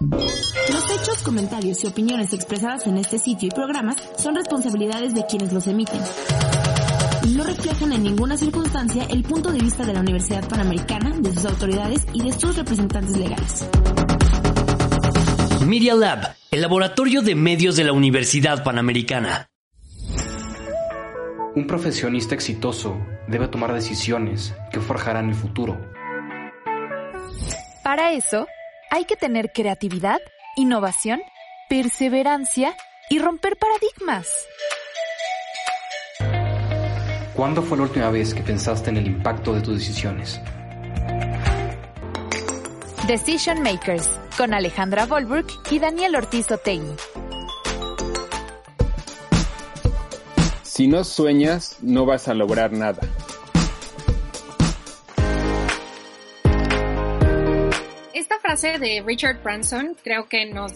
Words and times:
Los 0.00 0.90
hechos, 0.90 1.22
comentarios 1.24 1.82
y 1.82 1.86
opiniones 1.86 2.34
expresadas 2.34 2.86
en 2.86 2.98
este 2.98 3.18
sitio 3.18 3.48
y 3.48 3.50
programas 3.50 3.96
son 4.18 4.34
responsabilidades 4.34 5.14
de 5.14 5.24
quienes 5.24 5.52
los 5.54 5.66
emiten. 5.66 6.00
Y 7.24 7.34
no 7.34 7.44
reflejan 7.44 7.92
en 7.92 8.02
ninguna 8.02 8.36
circunstancia 8.36 9.04
el 9.08 9.22
punto 9.22 9.50
de 9.50 9.58
vista 9.58 9.86
de 9.86 9.94
la 9.94 10.00
Universidad 10.00 10.46
Panamericana, 10.48 11.14
de 11.18 11.32
sus 11.32 11.46
autoridades 11.46 12.06
y 12.12 12.22
de 12.22 12.32
sus 12.32 12.56
representantes 12.56 13.16
legales. 13.16 13.66
Media 15.64 15.94
Lab, 15.94 16.36
el 16.50 16.60
laboratorio 16.60 17.22
de 17.22 17.34
medios 17.34 17.76
de 17.76 17.84
la 17.84 17.92
Universidad 17.92 18.62
Panamericana. 18.62 19.48
Un 21.54 21.66
profesionista 21.66 22.34
exitoso 22.34 22.98
debe 23.28 23.48
tomar 23.48 23.72
decisiones 23.72 24.54
que 24.70 24.80
forjarán 24.80 25.30
el 25.30 25.34
futuro. 25.34 25.80
Para 27.82 28.12
eso, 28.12 28.46
hay 28.96 29.04
que 29.04 29.16
tener 29.16 29.52
creatividad, 29.52 30.20
innovación, 30.56 31.20
perseverancia 31.68 32.74
y 33.10 33.18
romper 33.18 33.58
paradigmas. 33.58 34.26
¿Cuándo 37.34 37.62
fue 37.62 37.76
la 37.76 37.82
última 37.82 38.08
vez 38.08 38.32
que 38.32 38.42
pensaste 38.42 38.88
en 38.88 38.96
el 38.96 39.06
impacto 39.06 39.52
de 39.52 39.60
tus 39.60 39.78
decisiones? 39.80 40.40
Decision 43.06 43.60
Makers, 43.60 44.08
con 44.38 44.54
Alejandra 44.54 45.04
Volberg 45.04 45.46
y 45.70 45.78
Daniel 45.78 46.16
Ortiz 46.16 46.50
Otegui. 46.50 46.96
Si 50.62 50.88
no 50.88 51.04
sueñas, 51.04 51.76
no 51.82 52.06
vas 52.06 52.28
a 52.28 52.34
lograr 52.34 52.72
nada. 52.72 53.00
Frase 58.56 58.78
de 58.78 59.02
Richard 59.04 59.42
Branson 59.42 59.94
creo 60.02 60.30
que 60.30 60.46
nos 60.46 60.72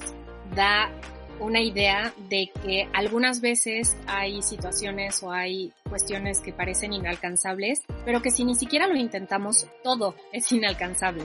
da 0.55 0.91
una 1.39 1.63
idea 1.63 2.13
de 2.29 2.51
que 2.63 2.87
algunas 2.93 3.41
veces 3.41 3.97
hay 4.07 4.43
situaciones 4.43 5.23
o 5.23 5.33
hay 5.33 5.73
cuestiones 5.89 6.41
que 6.41 6.53
parecen 6.53 6.93
inalcanzables, 6.93 7.81
pero 8.05 8.21
que 8.21 8.31
si 8.31 8.45
ni 8.45 8.55
siquiera 8.55 8.87
lo 8.87 8.97
intentamos, 8.97 9.67
todo 9.83 10.15
es 10.31 10.53
inalcanzable. 10.53 11.23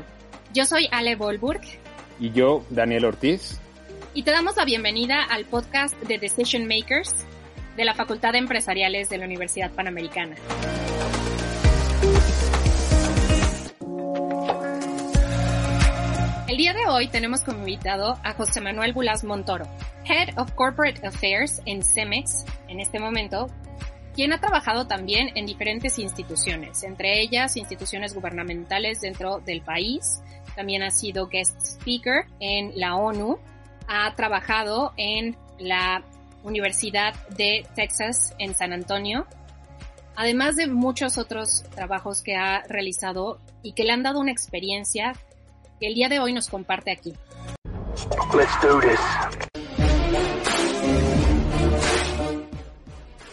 Yo 0.53 0.63
soy 0.63 0.87
Ale 0.91 1.17
Volburg. 1.17 1.59
Y 2.21 2.31
yo, 2.31 2.63
Daniel 2.69 3.03
Ortiz. 3.03 3.59
Y 4.13 4.23
te 4.23 4.31
damos 4.31 4.55
la 4.55 4.63
bienvenida 4.63 5.23
al 5.23 5.43
podcast 5.43 5.93
de 6.03 6.19
Decision 6.19 6.65
Makers 6.67 7.25
de 7.75 7.83
la 7.83 7.95
Facultad 7.95 8.31
de 8.31 8.37
Empresariales 8.37 9.09
de 9.09 9.17
la 9.17 9.25
Universidad 9.25 9.71
Panamericana. 9.71 10.37
El 16.55 16.59
día 16.59 16.73
de 16.73 16.87
hoy 16.87 17.09
tenemos 17.09 17.41
como 17.41 17.59
invitado 17.59 18.17
a 18.23 18.31
José 18.31 18.61
Manuel 18.61 18.93
Bulas 18.93 19.25
Montoro, 19.25 19.65
Head 20.05 20.37
of 20.37 20.53
Corporate 20.53 21.05
Affairs 21.05 21.61
en 21.65 21.83
CEMEX 21.83 22.45
en 22.69 22.79
este 22.79 22.97
momento, 22.97 23.47
quien 24.13 24.31
ha 24.31 24.39
trabajado 24.39 24.87
también 24.87 25.31
en 25.35 25.45
diferentes 25.45 25.99
instituciones, 25.99 26.83
entre 26.83 27.19
ellas 27.19 27.57
instituciones 27.57 28.15
gubernamentales 28.15 29.01
dentro 29.01 29.41
del 29.41 29.63
país, 29.63 30.21
también 30.55 30.81
ha 30.81 30.91
sido 30.91 31.27
guest 31.27 31.59
speaker 31.59 32.23
en 32.39 32.71
la 32.79 32.95
ONU, 32.95 33.37
ha 33.89 34.15
trabajado 34.15 34.93
en 34.95 35.35
la 35.59 36.05
Universidad 36.43 37.15
de 37.31 37.67
Texas 37.75 38.33
en 38.39 38.55
San 38.55 38.71
Antonio, 38.71 39.27
además 40.15 40.55
de 40.55 40.67
muchos 40.67 41.17
otros 41.17 41.63
trabajos 41.75 42.21
que 42.21 42.37
ha 42.37 42.61
realizado 42.69 43.41
y 43.61 43.73
que 43.73 43.83
le 43.83 43.91
han 43.91 44.03
dado 44.03 44.21
una 44.21 44.31
experiencia 44.31 45.15
que 45.79 45.87
el 45.87 45.93
día 45.93 46.09
de 46.09 46.19
hoy 46.19 46.33
nos 46.33 46.47
comparte 46.47 46.91
aquí. 46.91 47.13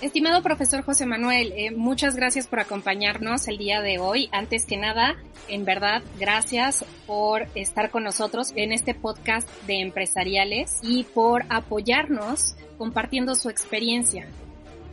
Estimado 0.00 0.42
profesor 0.42 0.82
José 0.82 1.06
Manuel, 1.06 1.52
eh, 1.56 1.70
muchas 1.70 2.16
gracias 2.16 2.48
por 2.48 2.58
acompañarnos 2.58 3.46
el 3.46 3.56
día 3.56 3.80
de 3.80 3.98
hoy. 3.98 4.28
Antes 4.32 4.66
que 4.66 4.76
nada, 4.76 5.14
en 5.48 5.64
verdad, 5.64 6.02
gracias 6.18 6.84
por 7.06 7.46
estar 7.54 7.90
con 7.90 8.02
nosotros 8.02 8.52
en 8.56 8.72
este 8.72 8.94
podcast 8.94 9.48
de 9.66 9.80
empresariales 9.80 10.80
y 10.82 11.04
por 11.04 11.44
apoyarnos 11.48 12.56
compartiendo 12.78 13.36
su 13.36 13.48
experiencia. 13.48 14.26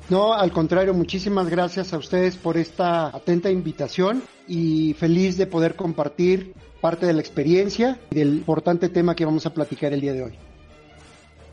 No, 0.09 0.33
al 0.33 0.51
contrario, 0.51 0.93
muchísimas 0.93 1.49
gracias 1.49 1.91
a 1.91 1.97
ustedes 1.97 2.35
por 2.35 2.57
esta 2.57 3.07
atenta 3.07 3.49
invitación 3.49 4.23
y 4.47 4.93
feliz 4.93 5.37
de 5.37 5.47
poder 5.47 5.75
compartir 5.75 6.53
parte 6.81 7.06
de 7.06 7.13
la 7.13 7.22
experiencia 7.22 8.00
y 8.12 8.16
del 8.16 8.29
importante 8.29 8.90
tema 8.90 9.16
que 9.16 9.25
vamos 9.25 9.45
a 9.45 9.53
platicar 9.53 9.94
el 9.94 10.01
día 10.01 10.13
de 10.13 10.23
hoy. 10.23 10.34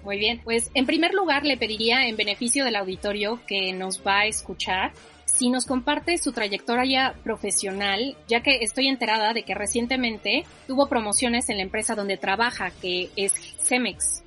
Muy 0.04 0.18
bien, 0.18 0.40
pues 0.44 0.70
en 0.74 0.86
primer 0.86 1.14
lugar 1.14 1.44
le 1.44 1.56
pediría 1.56 2.06
en 2.06 2.16
beneficio 2.16 2.64
del 2.64 2.76
auditorio 2.76 3.40
que 3.46 3.72
nos 3.72 4.06
va 4.06 4.20
a 4.20 4.26
escuchar 4.26 4.92
si 5.24 5.50
nos 5.50 5.66
comparte 5.66 6.16
su 6.16 6.32
trayectoria 6.32 7.14
profesional, 7.22 8.16
ya 8.26 8.42
que 8.42 8.58
estoy 8.62 8.88
enterada 8.88 9.34
de 9.34 9.42
que 9.42 9.54
recientemente 9.54 10.44
tuvo 10.66 10.88
promociones 10.88 11.50
en 11.50 11.58
la 11.58 11.62
empresa 11.62 11.94
donde 11.94 12.16
trabaja, 12.16 12.70
que 12.80 13.10
es 13.16 13.34
Cemex. 13.60 14.22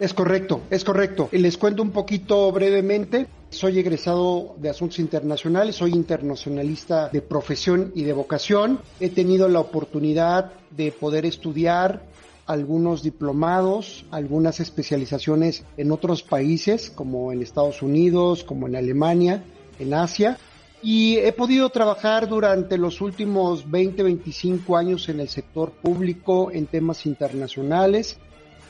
Es 0.00 0.14
correcto, 0.14 0.60
es 0.70 0.84
correcto. 0.84 1.28
Les 1.32 1.58
cuento 1.58 1.82
un 1.82 1.90
poquito 1.90 2.52
brevemente. 2.52 3.26
Soy 3.50 3.80
egresado 3.80 4.54
de 4.58 4.68
Asuntos 4.68 5.00
Internacionales, 5.00 5.74
soy 5.74 5.90
internacionalista 5.90 7.08
de 7.08 7.20
profesión 7.20 7.90
y 7.96 8.04
de 8.04 8.12
vocación. 8.12 8.78
He 9.00 9.08
tenido 9.08 9.48
la 9.48 9.58
oportunidad 9.58 10.52
de 10.70 10.92
poder 10.92 11.26
estudiar 11.26 12.04
algunos 12.46 13.02
diplomados, 13.02 14.06
algunas 14.12 14.60
especializaciones 14.60 15.64
en 15.76 15.90
otros 15.90 16.22
países, 16.22 16.90
como 16.90 17.32
en 17.32 17.42
Estados 17.42 17.82
Unidos, 17.82 18.44
como 18.44 18.68
en 18.68 18.76
Alemania, 18.76 19.42
en 19.80 19.94
Asia. 19.94 20.38
Y 20.80 21.16
he 21.16 21.32
podido 21.32 21.70
trabajar 21.70 22.28
durante 22.28 22.78
los 22.78 23.00
últimos 23.00 23.68
20, 23.68 24.00
25 24.04 24.76
años 24.76 25.08
en 25.08 25.18
el 25.18 25.28
sector 25.28 25.72
público 25.72 26.52
en 26.52 26.66
temas 26.66 27.04
internacionales, 27.04 28.16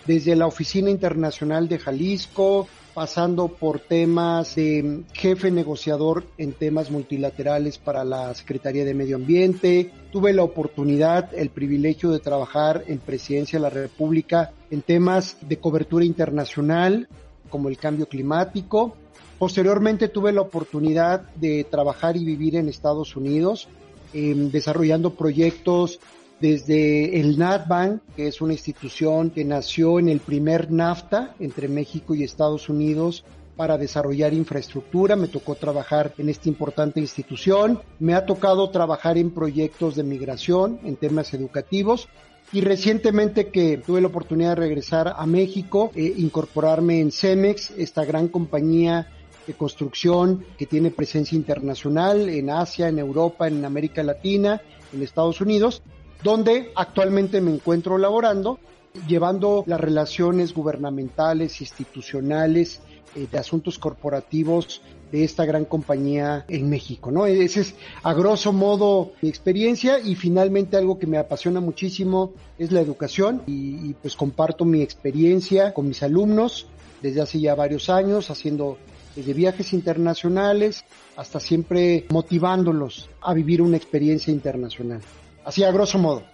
desde 0.08 0.34
la 0.34 0.46
Oficina 0.46 0.88
Internacional 0.88 1.68
de 1.68 1.78
Jalisco, 1.78 2.66
pasando 2.94 3.48
por 3.48 3.78
temas 3.78 4.54
de 4.54 5.02
jefe 5.12 5.50
negociador 5.50 6.24
en 6.38 6.52
temas 6.52 6.90
multilaterales 6.90 7.76
para 7.76 8.04
la 8.04 8.34
Secretaría 8.34 8.86
de 8.86 8.94
Medio 8.94 9.16
Ambiente. 9.16 9.92
Tuve 10.10 10.32
la 10.32 10.44
oportunidad, 10.44 11.34
el 11.34 11.50
privilegio 11.50 12.10
de 12.10 12.20
trabajar 12.20 12.84
en 12.86 13.00
Presidencia 13.00 13.58
de 13.58 13.64
la 13.64 13.70
República 13.70 14.50
en 14.70 14.80
temas 14.80 15.36
de 15.42 15.58
cobertura 15.58 16.06
internacional, 16.06 17.06
como 17.50 17.68
el 17.68 17.76
cambio 17.76 18.08
climático. 18.08 18.96
Posteriormente 19.38 20.08
tuve 20.08 20.32
la 20.32 20.40
oportunidad 20.40 21.20
de 21.34 21.64
trabajar 21.64 22.16
y 22.16 22.24
vivir 22.24 22.56
en 22.56 22.70
Estados 22.70 23.14
Unidos, 23.14 23.68
eh, 24.14 24.34
desarrollando 24.34 25.10
proyectos 25.10 26.00
desde 26.40 27.20
el 27.20 27.38
NatBank, 27.38 28.02
que 28.16 28.28
es 28.28 28.40
una 28.40 28.52
institución 28.52 29.30
que 29.30 29.44
nació 29.44 29.98
en 29.98 30.08
el 30.08 30.20
primer 30.20 30.70
NAFTA 30.70 31.34
entre 31.40 31.68
México 31.68 32.14
y 32.14 32.22
Estados 32.22 32.68
Unidos 32.68 33.24
para 33.56 33.76
desarrollar 33.76 34.32
infraestructura, 34.32 35.16
me 35.16 35.26
tocó 35.26 35.56
trabajar 35.56 36.14
en 36.16 36.28
esta 36.28 36.48
importante 36.48 37.00
institución, 37.00 37.80
me 37.98 38.14
ha 38.14 38.24
tocado 38.24 38.70
trabajar 38.70 39.18
en 39.18 39.32
proyectos 39.32 39.96
de 39.96 40.04
migración, 40.04 40.78
en 40.84 40.94
temas 40.94 41.34
educativos, 41.34 42.08
y 42.52 42.60
recientemente 42.60 43.48
que 43.48 43.76
tuve 43.78 44.00
la 44.00 44.06
oportunidad 44.06 44.50
de 44.50 44.62
regresar 44.62 45.12
a 45.16 45.26
México, 45.26 45.90
e 45.96 46.14
incorporarme 46.18 47.00
en 47.00 47.10
Cemex, 47.10 47.72
esta 47.72 48.04
gran 48.04 48.28
compañía 48.28 49.08
de 49.44 49.54
construcción 49.54 50.44
que 50.56 50.66
tiene 50.66 50.92
presencia 50.92 51.34
internacional 51.34 52.28
en 52.28 52.50
Asia, 52.50 52.88
en 52.88 53.00
Europa, 53.00 53.48
en 53.48 53.64
América 53.64 54.04
Latina, 54.04 54.62
en 54.92 55.02
Estados 55.02 55.40
Unidos, 55.40 55.82
donde 56.22 56.72
actualmente 56.74 57.40
me 57.40 57.52
encuentro 57.52 57.98
laborando, 57.98 58.58
llevando 59.06 59.64
las 59.66 59.80
relaciones 59.80 60.52
gubernamentales, 60.52 61.60
institucionales, 61.60 62.80
eh, 63.14 63.26
de 63.30 63.38
asuntos 63.38 63.78
corporativos 63.78 64.82
de 65.10 65.24
esta 65.24 65.46
gran 65.46 65.64
compañía 65.64 66.44
en 66.48 66.68
México, 66.68 67.10
¿no? 67.10 67.24
Ese 67.24 67.60
es 67.60 67.74
a 68.02 68.12
grosso 68.12 68.52
modo 68.52 69.12
mi 69.22 69.28
experiencia 69.30 69.98
y 69.98 70.14
finalmente 70.14 70.76
algo 70.76 70.98
que 70.98 71.06
me 71.06 71.16
apasiona 71.16 71.60
muchísimo 71.60 72.34
es 72.58 72.70
la 72.70 72.80
educación 72.80 73.42
y, 73.46 73.88
y 73.88 73.96
pues 74.00 74.14
comparto 74.14 74.66
mi 74.66 74.82
experiencia 74.82 75.72
con 75.72 75.88
mis 75.88 76.02
alumnos 76.02 76.66
desde 77.00 77.22
hace 77.22 77.40
ya 77.40 77.54
varios 77.54 77.88
años 77.88 78.30
haciendo 78.30 78.76
desde 79.16 79.32
viajes 79.32 79.72
internacionales 79.72 80.84
hasta 81.16 81.40
siempre 81.40 82.06
motivándolos 82.10 83.08
a 83.22 83.32
vivir 83.32 83.62
una 83.62 83.76
experiencia 83.78 84.32
internacional. 84.32 85.00
Así 85.48 85.64
a 85.64 85.72
grosso 85.72 85.96
modo. 85.96 86.24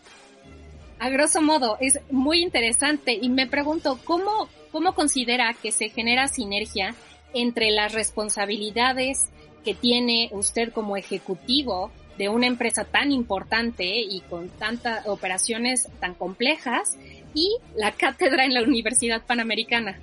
A 0.99 1.08
grosso 1.08 1.40
modo, 1.40 1.76
es 1.78 2.00
muy 2.11 2.43
interesante 2.43 3.12
y 3.12 3.28
me 3.28 3.46
pregunto, 3.46 3.96
¿cómo, 4.02 4.49
cómo 4.72 4.93
considera 4.93 5.55
que 5.55 5.70
se 5.70 5.88
genera 5.88 6.26
sinergia 6.26 6.96
entre 7.32 7.70
las 7.70 7.93
responsabilidades 7.93 9.31
que 9.64 9.72
tiene 9.72 10.31
usted 10.32 10.72
como 10.72 10.96
ejecutivo 10.96 11.93
de 12.19 12.28
una 12.28 12.49
empresa 12.49 12.82
tan 12.82 13.12
importante 13.12 13.84
y 13.84 14.20
con 14.28 14.49
tantas 14.49 15.06
operaciones 15.06 15.88
tan 16.00 16.14
complejas 16.14 16.99
y 17.34 17.58
la 17.76 17.93
cátedra 17.93 18.44
en 18.44 18.55
la 18.55 18.64
Universidad 18.64 19.22
Panamericana? 19.22 19.96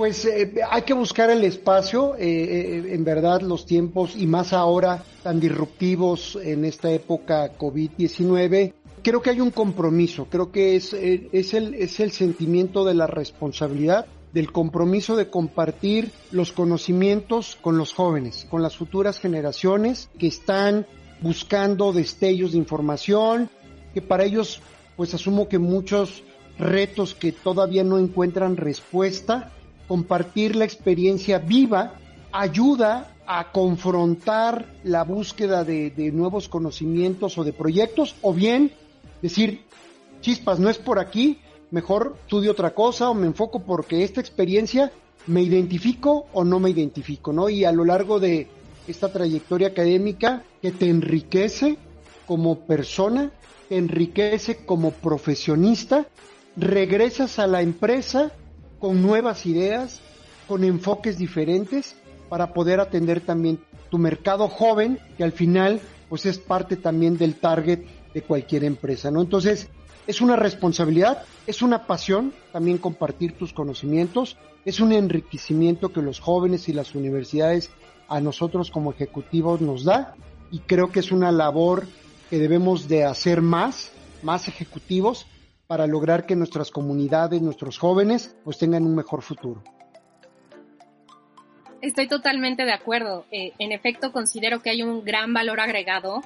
Pues 0.00 0.24
eh, 0.24 0.54
hay 0.70 0.80
que 0.80 0.94
buscar 0.94 1.28
el 1.28 1.44
espacio, 1.44 2.16
eh, 2.16 2.20
eh, 2.20 2.94
en 2.94 3.04
verdad 3.04 3.42
los 3.42 3.66
tiempos 3.66 4.16
y 4.16 4.26
más 4.26 4.54
ahora 4.54 5.04
tan 5.22 5.38
disruptivos 5.38 6.38
en 6.42 6.64
esta 6.64 6.90
época 6.90 7.58
COVID-19. 7.58 8.72
Creo 9.02 9.20
que 9.20 9.28
hay 9.28 9.42
un 9.42 9.50
compromiso, 9.50 10.26
creo 10.30 10.50
que 10.50 10.74
es, 10.74 10.94
es, 10.94 11.52
el, 11.52 11.74
es 11.74 12.00
el 12.00 12.12
sentimiento 12.12 12.86
de 12.86 12.94
la 12.94 13.06
responsabilidad 13.08 14.06
del 14.32 14.52
compromiso 14.52 15.16
de 15.16 15.28
compartir 15.28 16.12
los 16.30 16.50
conocimientos 16.52 17.58
con 17.60 17.76
los 17.76 17.92
jóvenes, 17.92 18.46
con 18.48 18.62
las 18.62 18.78
futuras 18.78 19.20
generaciones 19.20 20.08
que 20.18 20.28
están 20.28 20.86
buscando 21.20 21.92
destellos 21.92 22.52
de 22.52 22.58
información, 22.58 23.50
que 23.92 24.00
para 24.00 24.24
ellos 24.24 24.62
pues 24.96 25.12
asumo 25.12 25.46
que 25.46 25.58
muchos 25.58 26.22
retos 26.58 27.14
que 27.14 27.32
todavía 27.32 27.84
no 27.84 27.98
encuentran 27.98 28.56
respuesta, 28.56 29.52
compartir 29.90 30.54
la 30.54 30.64
experiencia 30.64 31.40
viva 31.40 31.94
ayuda 32.30 33.12
a 33.26 33.50
confrontar 33.50 34.72
la 34.84 35.02
búsqueda 35.02 35.64
de, 35.64 36.12
nuevos 36.12 36.48
conocimientos 36.48 37.36
o 37.38 37.42
de 37.42 37.52
proyectos, 37.52 38.14
o 38.22 38.32
bien 38.32 38.70
decir, 39.20 39.64
chispas, 40.20 40.60
no 40.60 40.70
es 40.70 40.78
por 40.78 41.00
aquí, 41.00 41.40
mejor 41.72 42.14
estudio 42.22 42.52
otra 42.52 42.72
cosa 42.72 43.10
o 43.10 43.14
me 43.14 43.26
enfoco 43.26 43.64
porque 43.64 44.04
esta 44.04 44.20
experiencia 44.20 44.92
me 45.26 45.42
identifico 45.42 46.28
o 46.34 46.44
no 46.44 46.60
me 46.60 46.70
identifico, 46.70 47.32
¿no? 47.32 47.48
Y 47.48 47.64
a 47.64 47.72
lo 47.72 47.84
largo 47.84 48.20
de 48.20 48.46
esta 48.86 49.12
trayectoria 49.12 49.66
académica 49.66 50.44
que 50.62 50.70
te 50.70 50.88
enriquece 50.88 51.78
como 52.28 52.60
persona, 52.60 53.32
te 53.68 53.76
enriquece 53.76 54.64
como 54.64 54.92
profesionista, 54.92 56.06
regresas 56.56 57.40
a 57.40 57.48
la 57.48 57.60
empresa 57.60 58.30
con 58.80 59.02
nuevas 59.02 59.46
ideas, 59.46 60.00
con 60.48 60.64
enfoques 60.64 61.18
diferentes 61.18 61.94
para 62.28 62.52
poder 62.52 62.80
atender 62.80 63.20
también 63.20 63.60
tu 63.90 63.98
mercado 63.98 64.48
joven, 64.48 64.98
que 65.16 65.22
al 65.22 65.32
final 65.32 65.80
pues 66.08 66.26
es 66.26 66.38
parte 66.38 66.76
también 66.76 67.16
del 67.16 67.36
target 67.36 67.80
de 68.12 68.22
cualquier 68.22 68.64
empresa, 68.64 69.10
¿no? 69.10 69.20
Entonces, 69.20 69.68
es 70.06 70.20
una 70.20 70.34
responsabilidad, 70.34 71.22
es 71.46 71.62
una 71.62 71.86
pasión 71.86 72.32
también 72.52 72.78
compartir 72.78 73.38
tus 73.38 73.52
conocimientos, 73.52 74.36
es 74.64 74.80
un 74.80 74.92
enriquecimiento 74.92 75.92
que 75.92 76.02
los 76.02 76.18
jóvenes 76.18 76.68
y 76.68 76.72
las 76.72 76.94
universidades 76.94 77.70
a 78.08 78.20
nosotros 78.20 78.70
como 78.70 78.90
ejecutivos 78.90 79.60
nos 79.60 79.84
da 79.84 80.14
y 80.50 80.58
creo 80.60 80.90
que 80.90 81.00
es 81.00 81.12
una 81.12 81.30
labor 81.30 81.86
que 82.28 82.38
debemos 82.38 82.88
de 82.88 83.04
hacer 83.04 83.40
más, 83.40 83.92
más 84.22 84.48
ejecutivos 84.48 85.26
para 85.70 85.86
lograr 85.86 86.26
que 86.26 86.34
nuestras 86.34 86.72
comunidades, 86.72 87.40
nuestros 87.40 87.78
jóvenes, 87.78 88.34
pues 88.42 88.58
tengan 88.58 88.84
un 88.84 88.96
mejor 88.96 89.22
futuro. 89.22 89.62
Estoy 91.80 92.08
totalmente 92.08 92.64
de 92.64 92.72
acuerdo. 92.72 93.24
Eh, 93.30 93.52
en 93.60 93.70
efecto, 93.70 94.10
considero 94.10 94.62
que 94.62 94.70
hay 94.70 94.82
un 94.82 95.04
gran 95.04 95.32
valor 95.32 95.60
agregado 95.60 96.22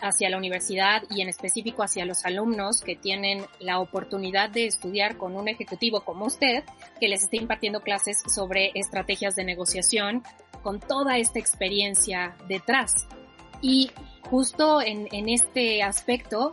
hacia 0.00 0.30
la 0.30 0.36
universidad 0.36 1.02
y 1.10 1.20
en 1.20 1.28
específico 1.28 1.82
hacia 1.82 2.04
los 2.04 2.24
alumnos 2.24 2.80
que 2.80 2.94
tienen 2.94 3.42
la 3.58 3.80
oportunidad 3.80 4.50
de 4.50 4.66
estudiar 4.66 5.16
con 5.16 5.34
un 5.34 5.48
ejecutivo 5.48 6.02
como 6.02 6.26
usted 6.26 6.62
que 7.00 7.08
les 7.08 7.24
esté 7.24 7.38
impartiendo 7.38 7.80
clases 7.80 8.22
sobre 8.32 8.70
estrategias 8.76 9.34
de 9.34 9.42
negociación 9.42 10.22
con 10.62 10.78
toda 10.78 11.18
esta 11.18 11.40
experiencia 11.40 12.36
detrás. 12.46 13.08
Y 13.60 13.90
justo 14.30 14.80
en, 14.80 15.08
en 15.10 15.28
este 15.28 15.82
aspecto 15.82 16.52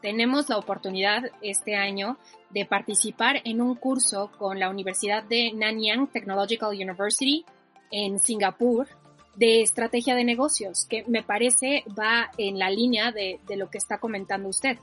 tenemos 0.00 0.48
la 0.48 0.58
oportunidad 0.58 1.24
este 1.42 1.76
año 1.76 2.16
de 2.50 2.64
participar 2.64 3.36
en 3.44 3.60
un 3.60 3.74
curso 3.74 4.30
con 4.38 4.58
la 4.58 4.70
Universidad 4.70 5.22
de 5.22 5.52
Nanyang 5.52 6.08
Technological 6.08 6.70
University 6.70 7.44
en 7.90 8.18
Singapur 8.18 8.88
de 9.36 9.62
estrategia 9.62 10.14
de 10.14 10.24
negocios, 10.24 10.86
que 10.88 11.04
me 11.06 11.22
parece 11.22 11.84
va 11.98 12.30
en 12.36 12.58
la 12.58 12.70
línea 12.70 13.12
de, 13.12 13.38
lo 13.56 13.70
que 13.70 13.78
está 13.78 13.98
comentando 13.98 14.48
usted. 14.48 14.78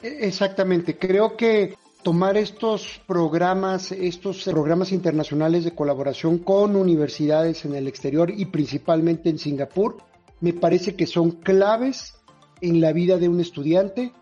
E, 0.00 0.26
exactamente, 0.26 0.96
creo 0.96 1.36
que 1.36 1.74
tomar 2.02 2.36
estos 2.36 3.00
programas, 3.06 3.92
estos 3.92 4.44
programas 4.44 4.92
internacionales 4.92 5.64
de 5.64 5.74
colaboración 5.74 6.38
con 6.38 6.76
universidades 6.76 7.64
en 7.64 7.74
el 7.74 7.86
exterior 7.86 8.30
y 8.30 8.46
principalmente 8.46 9.30
en 9.30 9.38
Singapur, 9.38 9.98
me 10.40 10.52
parece 10.52 10.96
que 10.96 11.06
son 11.06 11.30
claves 11.32 12.14
en 12.60 12.80
la 12.80 12.92
vida 12.92 13.18
de 13.18 13.28
un 13.28 13.40
estudiante, 13.40 14.12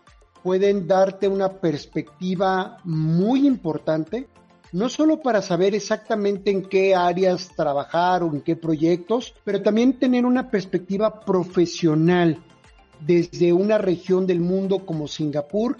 pueden 0.43 0.87
darte 0.87 1.27
una 1.27 1.59
perspectiva 1.59 2.77
muy 2.83 3.45
importante 3.47 4.27
no 4.71 4.87
solo 4.87 5.21
para 5.21 5.41
saber 5.41 5.75
exactamente 5.75 6.49
en 6.49 6.63
qué 6.63 6.95
áreas 6.95 7.49
trabajar 7.55 8.23
o 8.23 8.33
en 8.33 8.41
qué 8.41 8.55
proyectos, 8.55 9.33
pero 9.43 9.61
también 9.61 9.99
tener 9.99 10.25
una 10.25 10.49
perspectiva 10.49 11.21
profesional 11.21 12.41
desde 12.99 13.51
una 13.51 13.77
región 13.77 14.25
del 14.25 14.39
mundo 14.39 14.85
como 14.85 15.07
Singapur. 15.07 15.77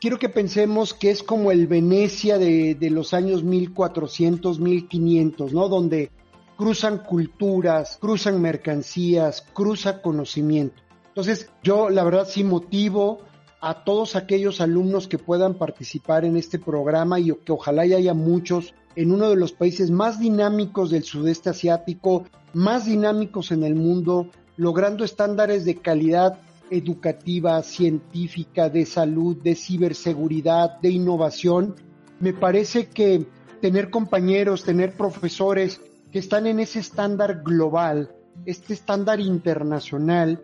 Quiero 0.00 0.18
que 0.18 0.30
pensemos 0.30 0.94
que 0.94 1.10
es 1.10 1.22
como 1.22 1.50
el 1.50 1.66
Venecia 1.66 2.38
de, 2.38 2.74
de 2.74 2.90
los 2.90 3.12
años 3.12 3.44
1400, 3.44 4.58
1500, 4.58 5.52
¿no? 5.52 5.68
Donde 5.68 6.10
cruzan 6.56 6.98
culturas, 6.98 7.98
cruzan 8.00 8.40
mercancías, 8.40 9.44
cruza 9.52 10.00
conocimiento. 10.00 10.82
Entonces, 11.08 11.50
yo 11.62 11.90
la 11.90 12.04
verdad 12.04 12.26
sí 12.26 12.44
motivo 12.44 13.20
a 13.60 13.84
todos 13.84 14.16
aquellos 14.16 14.60
alumnos 14.60 15.06
que 15.06 15.18
puedan 15.18 15.54
participar 15.54 16.24
en 16.24 16.36
este 16.36 16.58
programa 16.58 17.20
y 17.20 17.32
que 17.44 17.52
ojalá 17.52 17.82
haya 17.82 18.14
muchos 18.14 18.74
en 18.96 19.12
uno 19.12 19.28
de 19.30 19.36
los 19.36 19.52
países 19.52 19.90
más 19.90 20.18
dinámicos 20.18 20.90
del 20.90 21.04
sudeste 21.04 21.50
asiático, 21.50 22.24
más 22.52 22.86
dinámicos 22.86 23.52
en 23.52 23.62
el 23.62 23.74
mundo, 23.74 24.28
logrando 24.56 25.04
estándares 25.04 25.64
de 25.64 25.76
calidad 25.76 26.38
educativa, 26.70 27.62
científica, 27.62 28.68
de 28.68 28.86
salud, 28.86 29.36
de 29.36 29.54
ciberseguridad, 29.54 30.80
de 30.80 30.90
innovación. 30.90 31.74
Me 32.18 32.32
parece 32.32 32.88
que 32.88 33.26
tener 33.60 33.90
compañeros, 33.90 34.64
tener 34.64 34.96
profesores 34.96 35.80
que 36.10 36.18
están 36.18 36.46
en 36.46 36.60
ese 36.60 36.80
estándar 36.80 37.42
global, 37.44 38.14
este 38.46 38.72
estándar 38.72 39.20
internacional, 39.20 40.42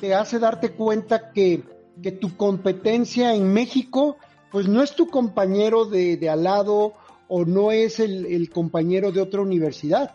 te 0.00 0.14
hace 0.14 0.38
darte 0.38 0.72
cuenta 0.72 1.30
que 1.30 1.62
que 2.02 2.12
tu 2.12 2.36
competencia 2.36 3.34
en 3.34 3.52
México, 3.52 4.16
pues 4.50 4.68
no 4.68 4.82
es 4.82 4.94
tu 4.94 5.08
compañero 5.08 5.84
de, 5.84 6.16
de 6.16 6.30
al 6.30 6.44
lado 6.44 6.94
o 7.28 7.44
no 7.44 7.72
es 7.72 8.00
el, 8.00 8.26
el, 8.26 8.50
compañero 8.50 9.10
de 9.10 9.20
otra 9.20 9.40
universidad, 9.40 10.14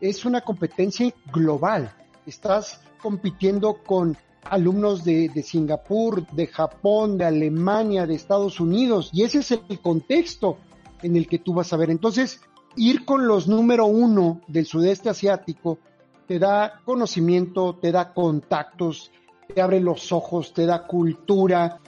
es 0.00 0.24
una 0.24 0.40
competencia 0.40 1.12
global. 1.32 1.94
Estás 2.26 2.80
compitiendo 3.00 3.82
con 3.84 4.16
alumnos 4.42 5.04
de, 5.04 5.28
de, 5.28 5.42
Singapur, 5.42 6.26
de 6.28 6.46
Japón, 6.46 7.18
de 7.18 7.24
Alemania, 7.24 8.06
de 8.06 8.14
Estados 8.14 8.60
Unidos, 8.60 9.10
y 9.12 9.22
ese 9.22 9.38
es 9.38 9.52
el 9.52 9.80
contexto 9.80 10.58
en 11.02 11.16
el 11.16 11.28
que 11.28 11.38
tú 11.38 11.54
vas 11.54 11.72
a 11.72 11.76
ver. 11.76 11.90
Entonces, 11.90 12.40
ir 12.76 13.04
con 13.04 13.26
los 13.26 13.48
número 13.48 13.86
uno 13.86 14.40
del 14.48 14.66
sudeste 14.66 15.08
asiático 15.08 15.78
te 16.26 16.38
da 16.38 16.80
conocimiento, 16.84 17.78
te 17.80 17.90
da 17.90 18.12
contactos, 18.12 19.10
te 19.54 19.62
abre 19.62 19.80
los 19.80 20.12
ojos, 20.12 20.52
te 20.52 20.66
da 20.66 20.86
cultura 20.86 21.80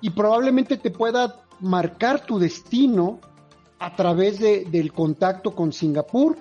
y 0.00 0.10
probablemente 0.10 0.76
te 0.76 0.90
pueda 0.90 1.44
marcar 1.60 2.26
tu 2.26 2.38
destino 2.38 3.20
a 3.78 3.94
través 3.94 4.38
de, 4.38 4.64
del 4.64 4.92
contacto 4.92 5.54
con 5.54 5.72
Singapur 5.72 6.36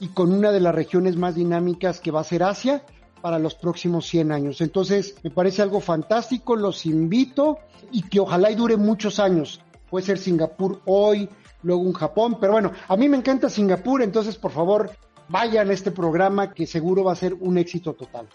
y 0.00 0.08
con 0.08 0.32
una 0.32 0.52
de 0.52 0.60
las 0.60 0.74
regiones 0.74 1.16
más 1.16 1.34
dinámicas 1.34 2.00
que 2.00 2.10
va 2.10 2.20
a 2.20 2.24
ser 2.24 2.42
Asia 2.42 2.84
para 3.20 3.38
los 3.38 3.54
próximos 3.54 4.06
100 4.06 4.32
años. 4.32 4.60
Entonces, 4.60 5.16
me 5.22 5.30
parece 5.30 5.62
algo 5.62 5.80
fantástico, 5.80 6.56
los 6.56 6.86
invito 6.86 7.58
y 7.90 8.02
que 8.02 8.20
ojalá 8.20 8.50
y 8.50 8.54
dure 8.54 8.76
muchos 8.76 9.18
años. 9.18 9.60
Puede 9.90 10.06
ser 10.06 10.18
Singapur 10.18 10.80
hoy, 10.86 11.28
luego 11.62 11.82
un 11.82 11.92
Japón, 11.92 12.38
pero 12.40 12.52
bueno, 12.52 12.72
a 12.88 12.96
mí 12.96 13.08
me 13.08 13.16
encanta 13.16 13.48
Singapur, 13.48 14.02
entonces 14.02 14.36
por 14.36 14.50
favor, 14.50 14.90
vayan 15.28 15.70
a 15.70 15.72
este 15.72 15.90
programa 15.90 16.52
que 16.52 16.66
seguro 16.66 17.04
va 17.04 17.12
a 17.12 17.16
ser 17.16 17.34
un 17.34 17.58
éxito 17.58 17.92
total. 17.92 18.28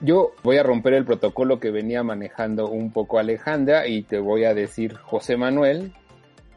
Yo 0.00 0.32
voy 0.42 0.58
a 0.58 0.62
romper 0.62 0.94
el 0.94 1.04
protocolo 1.04 1.58
que 1.58 1.70
venía 1.70 2.02
manejando 2.02 2.68
un 2.68 2.92
poco 2.92 3.18
Alejandra 3.18 3.86
y 3.86 4.02
te 4.02 4.18
voy 4.18 4.44
a 4.44 4.54
decir 4.54 4.94
José 4.94 5.36
Manuel. 5.36 5.92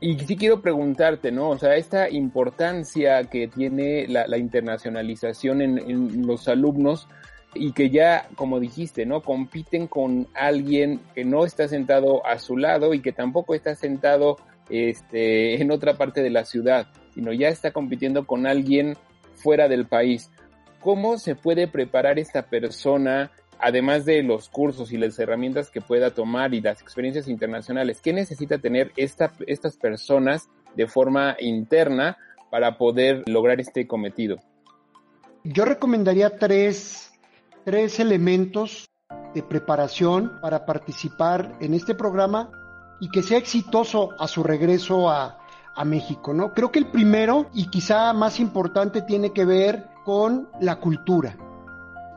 Y 0.02 0.18
sí 0.20 0.38
quiero 0.38 0.62
preguntarte, 0.62 1.32
¿no? 1.32 1.50
O 1.50 1.58
sea, 1.58 1.76
esta 1.76 2.10
importancia 2.10 3.24
que 3.26 3.48
tiene 3.48 4.08
la, 4.08 4.38
internacionalización 4.38 5.62
en, 5.62 5.78
en, 5.78 6.26
los 6.26 6.48
alumnos 6.48 7.08
y 7.54 7.74
que 7.74 7.90
ya, 7.90 8.28
como 8.36 8.60
dijiste, 8.60 9.06
¿no? 9.06 9.22
Compiten 9.22 9.88
con 9.88 10.28
alguien 10.36 11.02
que 11.16 11.26
no 11.26 11.46
está 11.46 11.68
sentado 11.68 12.26
a 12.26 12.40
su 12.40 12.56
lado 12.58 12.94
y 12.94 13.02
que 13.02 13.12
tampoco 13.12 13.56
está 13.56 13.76
sentado 13.76 14.38
este, 14.70 15.62
en 15.62 15.72
otra 15.72 15.96
parte 15.96 16.22
de 16.22 16.30
la 16.30 16.46
ciudad, 16.46 16.88
sino 17.14 17.34
ya 17.34 17.50
está 17.50 17.72
compitiendo 17.72 18.26
con 18.26 18.48
alguien 18.48 18.96
fuera 19.34 19.68
del 19.68 19.88
país. 19.88 20.30
¿Cómo 20.82 21.18
se 21.18 21.36
puede 21.36 21.68
preparar 21.68 22.20
esta 22.20 22.44
persona, 22.44 23.32
además 23.60 24.06
de 24.06 24.24
los 24.24 24.50
cursos 24.50 24.92
y 24.94 24.98
las 24.98 25.20
herramientas 25.20 25.70
que 25.70 25.82
pueda 25.82 26.12
tomar 26.12 26.54
y 26.54 26.62
las 26.62 26.82
experiencias 26.82 27.28
internacionales? 27.28 28.00
¿Qué 28.02 28.14
necesita 28.14 28.58
tener 28.58 28.92
esta, 28.96 29.34
estas 29.48 29.76
personas 29.78 30.50
de 30.76 30.88
forma 30.88 31.36
interna 31.40 32.18
para 32.50 32.78
poder 32.78 33.24
lograr 33.28 33.60
este 33.60 33.88
cometido? 33.88 34.38
Yo 35.44 35.66
recomendaría 35.66 36.38
tres, 36.38 37.12
tres 37.66 38.00
elementos 38.00 38.90
de 39.34 39.44
preparación 39.44 40.40
para 40.42 40.66
participar 40.66 41.58
en 41.62 41.74
este 41.74 41.96
programa 41.96 42.52
y 43.00 43.10
que 43.10 43.24
sea 43.24 43.38
exitoso 43.38 44.10
a 44.20 44.28
su 44.28 44.44
regreso 44.44 45.10
a, 45.10 45.39
México, 45.86 46.34
¿no? 46.34 46.54
Creo 46.54 46.72
que 46.72 46.80
el 46.80 46.88
primero 46.88 47.50
y 47.54 47.70
quizá 47.70 48.12
más 48.14 48.40
importante 48.40 49.02
tiene 49.02 49.32
que 49.32 49.46
ver 49.46 49.88
con 50.04 50.50
la 50.60 50.80
cultura. 50.80 51.38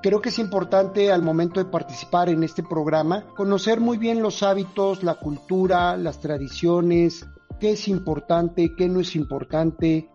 Creo 0.02 0.20
que 0.20 0.30
es 0.30 0.38
importante 0.40 1.12
al 1.12 1.22
momento 1.22 1.62
de 1.62 1.70
participar 1.70 2.28
en 2.28 2.42
este 2.42 2.64
programa 2.64 3.24
conocer 3.36 3.78
muy 3.78 3.98
bien 3.98 4.20
los 4.20 4.42
hábitos, 4.42 5.04
la 5.04 5.14
cultura, 5.14 5.96
las 5.96 6.18
tradiciones, 6.20 7.24
qué 7.60 7.72
es 7.72 7.86
importante, 7.86 8.74
qué 8.76 8.88
no 8.88 8.98
es 8.98 9.14
importante. 9.14 10.10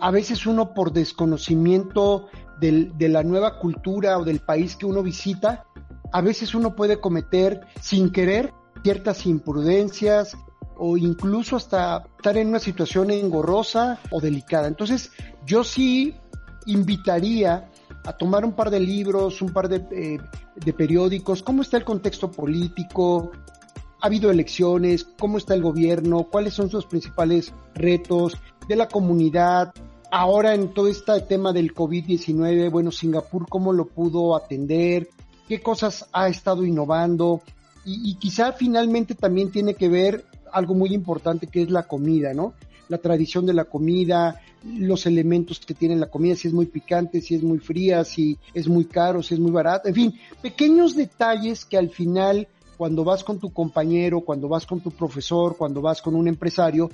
A 0.00 0.12
veces 0.12 0.46
uno 0.46 0.72
por 0.74 0.92
desconocimiento 0.92 2.28
de 2.60 3.08
la 3.08 3.24
nueva 3.24 3.58
cultura 3.58 4.16
o 4.18 4.24
del 4.24 4.38
país 4.38 4.76
que 4.76 4.86
uno 4.86 5.02
visita, 5.02 5.64
a 6.12 6.20
veces 6.20 6.54
uno 6.54 6.76
puede 6.76 7.00
cometer 7.00 7.62
sin 7.80 8.12
querer 8.12 8.54
ciertas 8.84 9.26
imprudencias 9.26 10.36
o 10.84 10.96
incluso 10.96 11.54
hasta 11.54 12.02
estar 12.16 12.36
en 12.36 12.48
una 12.48 12.58
situación 12.58 13.12
engorrosa 13.12 14.00
o 14.10 14.20
delicada. 14.20 14.66
Entonces, 14.66 15.12
yo 15.46 15.62
sí 15.62 16.12
invitaría 16.66 17.70
a 18.04 18.12
tomar 18.14 18.44
un 18.44 18.50
par 18.54 18.68
de 18.68 18.80
libros, 18.80 19.40
un 19.42 19.52
par 19.52 19.68
de, 19.68 19.76
eh, 19.92 20.18
de 20.56 20.72
periódicos, 20.72 21.44
cómo 21.44 21.62
está 21.62 21.76
el 21.76 21.84
contexto 21.84 22.32
político, 22.32 23.30
ha 24.00 24.06
habido 24.08 24.32
elecciones, 24.32 25.06
cómo 25.20 25.38
está 25.38 25.54
el 25.54 25.62
gobierno, 25.62 26.24
cuáles 26.24 26.54
son 26.54 26.68
sus 26.68 26.84
principales 26.86 27.52
retos 27.76 28.36
de 28.66 28.74
la 28.74 28.88
comunidad. 28.88 29.72
Ahora 30.10 30.52
en 30.52 30.74
todo 30.74 30.88
este 30.88 31.20
tema 31.20 31.52
del 31.52 31.72
COVID-19, 31.72 32.72
bueno, 32.72 32.90
Singapur, 32.90 33.48
cómo 33.48 33.72
lo 33.72 33.86
pudo 33.86 34.34
atender, 34.34 35.08
qué 35.46 35.62
cosas 35.62 36.08
ha 36.12 36.26
estado 36.26 36.64
innovando, 36.64 37.40
y, 37.84 38.14
quizá 38.16 38.52
finalmente 38.52 39.14
también 39.14 39.50
tiene 39.50 39.74
que 39.74 39.88
ver 39.88 40.24
algo 40.52 40.74
muy 40.74 40.94
importante 40.94 41.46
que 41.46 41.62
es 41.62 41.70
la 41.70 41.84
comida, 41.84 42.34
¿no? 42.34 42.54
La 42.88 42.98
tradición 42.98 43.46
de 43.46 43.54
la 43.54 43.64
comida, 43.64 44.40
los 44.64 45.06
elementos 45.06 45.60
que 45.60 45.74
tiene 45.74 45.96
la 45.96 46.06
comida, 46.06 46.36
si 46.36 46.48
es 46.48 46.54
muy 46.54 46.66
picante, 46.66 47.20
si 47.20 47.34
es 47.34 47.42
muy 47.42 47.58
fría, 47.58 48.04
si 48.04 48.38
es 48.54 48.68
muy 48.68 48.84
caro, 48.84 49.22
si 49.22 49.34
es 49.34 49.40
muy 49.40 49.50
barato, 49.50 49.88
en 49.88 49.94
fin, 49.94 50.14
pequeños 50.40 50.94
detalles 50.94 51.64
que 51.64 51.76
al 51.76 51.90
final, 51.90 52.48
cuando 52.76 53.04
vas 53.04 53.24
con 53.24 53.38
tu 53.38 53.52
compañero, 53.52 54.20
cuando 54.20 54.48
vas 54.48 54.66
con 54.66 54.80
tu 54.80 54.90
profesor, 54.90 55.56
cuando 55.56 55.80
vas 55.80 56.02
con 56.02 56.14
un 56.14 56.28
empresario, 56.28 56.90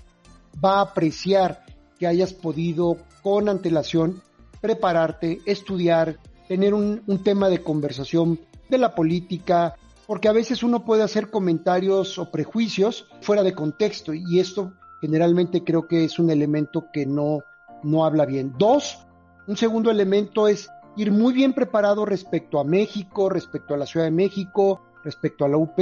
va 0.64 0.78
a 0.78 0.82
apreciar 0.82 1.64
que 1.98 2.06
hayas 2.06 2.32
podido 2.32 2.96
con 3.22 3.48
antelación 3.48 4.22
prepararte, 4.60 5.40
estudiar, 5.46 6.18
tener 6.48 6.74
un, 6.74 7.02
un 7.06 7.22
tema 7.22 7.48
de 7.48 7.62
conversación 7.62 8.40
de 8.68 8.78
la 8.78 8.94
política, 8.94 9.76
porque 10.08 10.26
a 10.26 10.32
veces 10.32 10.62
uno 10.62 10.86
puede 10.86 11.02
hacer 11.02 11.30
comentarios 11.30 12.18
o 12.18 12.30
prejuicios 12.30 13.06
fuera 13.20 13.42
de 13.42 13.54
contexto 13.54 14.14
y 14.14 14.40
esto 14.40 14.72
generalmente 15.02 15.62
creo 15.62 15.86
que 15.86 16.02
es 16.02 16.18
un 16.18 16.30
elemento 16.30 16.86
que 16.90 17.04
no, 17.04 17.40
no 17.82 18.06
habla 18.06 18.24
bien. 18.24 18.54
Dos, 18.58 19.06
un 19.46 19.58
segundo 19.58 19.90
elemento 19.90 20.48
es 20.48 20.70
ir 20.96 21.12
muy 21.12 21.34
bien 21.34 21.52
preparado 21.52 22.06
respecto 22.06 22.58
a 22.58 22.64
México, 22.64 23.28
respecto 23.28 23.74
a 23.74 23.76
la 23.76 23.84
Ciudad 23.84 24.06
de 24.06 24.10
México, 24.10 24.80
respecto 25.04 25.44
a 25.44 25.48
la 25.48 25.58
UP, 25.58 25.78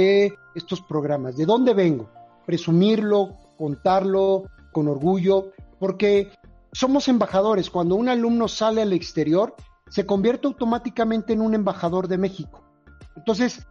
estos 0.53 0.81
programas. 0.81 1.37
¿De 1.37 1.45
dónde 1.45 1.73
vengo? 1.73 2.09
Presumirlo, 2.45 3.37
contarlo 3.57 4.43
con 4.73 4.89
orgullo, 4.89 5.53
porque 5.79 6.33
somos 6.73 7.07
embajadores. 7.07 7.69
Cuando 7.69 7.95
un 7.95 8.09
alumno 8.09 8.49
sale 8.49 8.81
al 8.81 8.91
exterior, 8.91 9.55
se 9.87 10.05
convierte 10.05 10.47
automáticamente 10.47 11.31
en 11.31 11.39
un 11.39 11.53
embajador 11.53 12.09
de 12.09 12.17
México. 12.17 12.61
Entonces, 13.15 13.65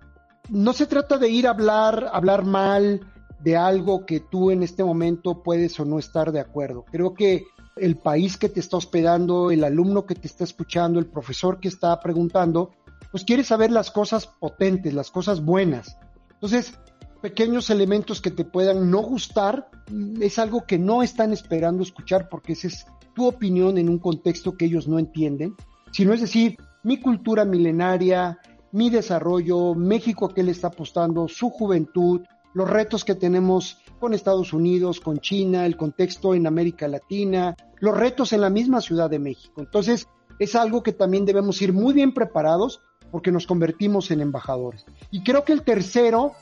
no 0.49 0.73
se 0.73 0.87
trata 0.87 1.19
de 1.19 1.29
ir 1.29 1.47
a 1.47 1.51
hablar, 1.51 2.11
hablar 2.13 2.45
mal 2.45 3.01
de 3.41 3.57
algo 3.57 4.07
que 4.07 4.21
tú 4.21 4.51
en 4.51 4.63
este 4.63 4.83
momento 4.85 5.43
puedes 5.43 5.79
o 5.79 5.85
no 5.85 5.99
estar 5.99 6.33
de 6.33 6.41
acuerdo. 6.41 6.85
Creo 6.91 7.15
que 7.15 7.45
el 7.77 7.97
país 7.97 8.37
que 8.37 8.49
te 8.49 8.61
está 8.61 8.77
hospedando, 8.79 9.51
el 9.51 9.63
alumno 9.63 10.07
que 10.07 10.15
te 10.15 10.27
está 10.27 10.45
escuchando, 10.45 10.99
el 10.99 11.07
profesor 11.07 11.61
que 11.61 11.69
está 11.69 11.99
preguntando, 12.01 12.71
pues 13.11 13.25
quiere 13.25 13.45
saber 13.45 13.71
las 13.71 13.91
cosas 13.91 14.27
potentes, 14.27 14.95
las 14.95 15.11
cosas 15.11 15.45
buenas. 15.45 15.99
Entonces, 16.33 16.79
pequeños 17.21 17.71
elementos 17.71 18.21
que 18.21 18.31
te 18.31 18.45
puedan 18.45 18.91
no 18.91 19.03
gustar 19.03 19.69
es 20.21 20.39
algo 20.39 20.67
que 20.67 20.79
no 20.79 21.03
están 21.03 21.33
esperando 21.33 21.83
escuchar 21.83 22.29
porque 22.29 22.53
esa 22.53 22.69
es 22.69 22.87
tu 23.15 23.27
opinión 23.27 23.79
en 23.79 23.89
un 23.89 23.99
contexto 23.99 24.57
que 24.57 24.67
ellos 24.67 24.89
no 24.89 24.99
entienden, 24.99 25.55
sino 25.93 26.13
es 26.13 26.21
decir, 26.21 26.57
mi 26.83 27.01
cultura 27.01 27.45
milenaria, 27.45 28.39
mi 28.77 28.91
desarrollo, 28.91 29.75
México 29.75 30.27
a 30.27 30.35
qué 30.35 30.43
le 30.43 30.53
está 30.53 30.67
apostando, 30.67 31.29
su 31.29 31.49
juventud, 31.49 32.21
los 32.53 32.69
retos 32.69 33.07
que 33.07 33.15
tenemos 33.15 33.79
con 33.99 34.13
Estados 34.13 34.53
Unidos, 34.53 35.01
con 35.01 35.19
China, 35.19 35.65
el 35.65 35.79
contexto 35.79 36.35
en 36.35 36.47
América 36.47 36.87
Latina, 36.87 37.57
los 37.79 37.97
retos 37.97 38.35
en 38.35 38.43
la 38.43 38.51
misma 38.51 38.83
Ciudad 38.83 39.09
de 39.09 39.19
México. 39.19 39.63
Entonces, 39.63 40.09
es 40.39 40.55
algo 40.55 40.83
que 40.83 40.93
también 40.93 41.25
debemos 41.25 41.63
ir 41.63 41.73
muy 41.73 41.95
bien 41.95 42.13
preparados 42.13 42.83
porque 43.11 43.33
nos 43.33 43.47
convertimos 43.47 44.11
en 44.11 44.21
embajadores. 44.21 44.85
Y 45.11 45.25
creo 45.25 45.43
que 45.43 45.55
el 45.55 45.63
tercero 45.63 46.33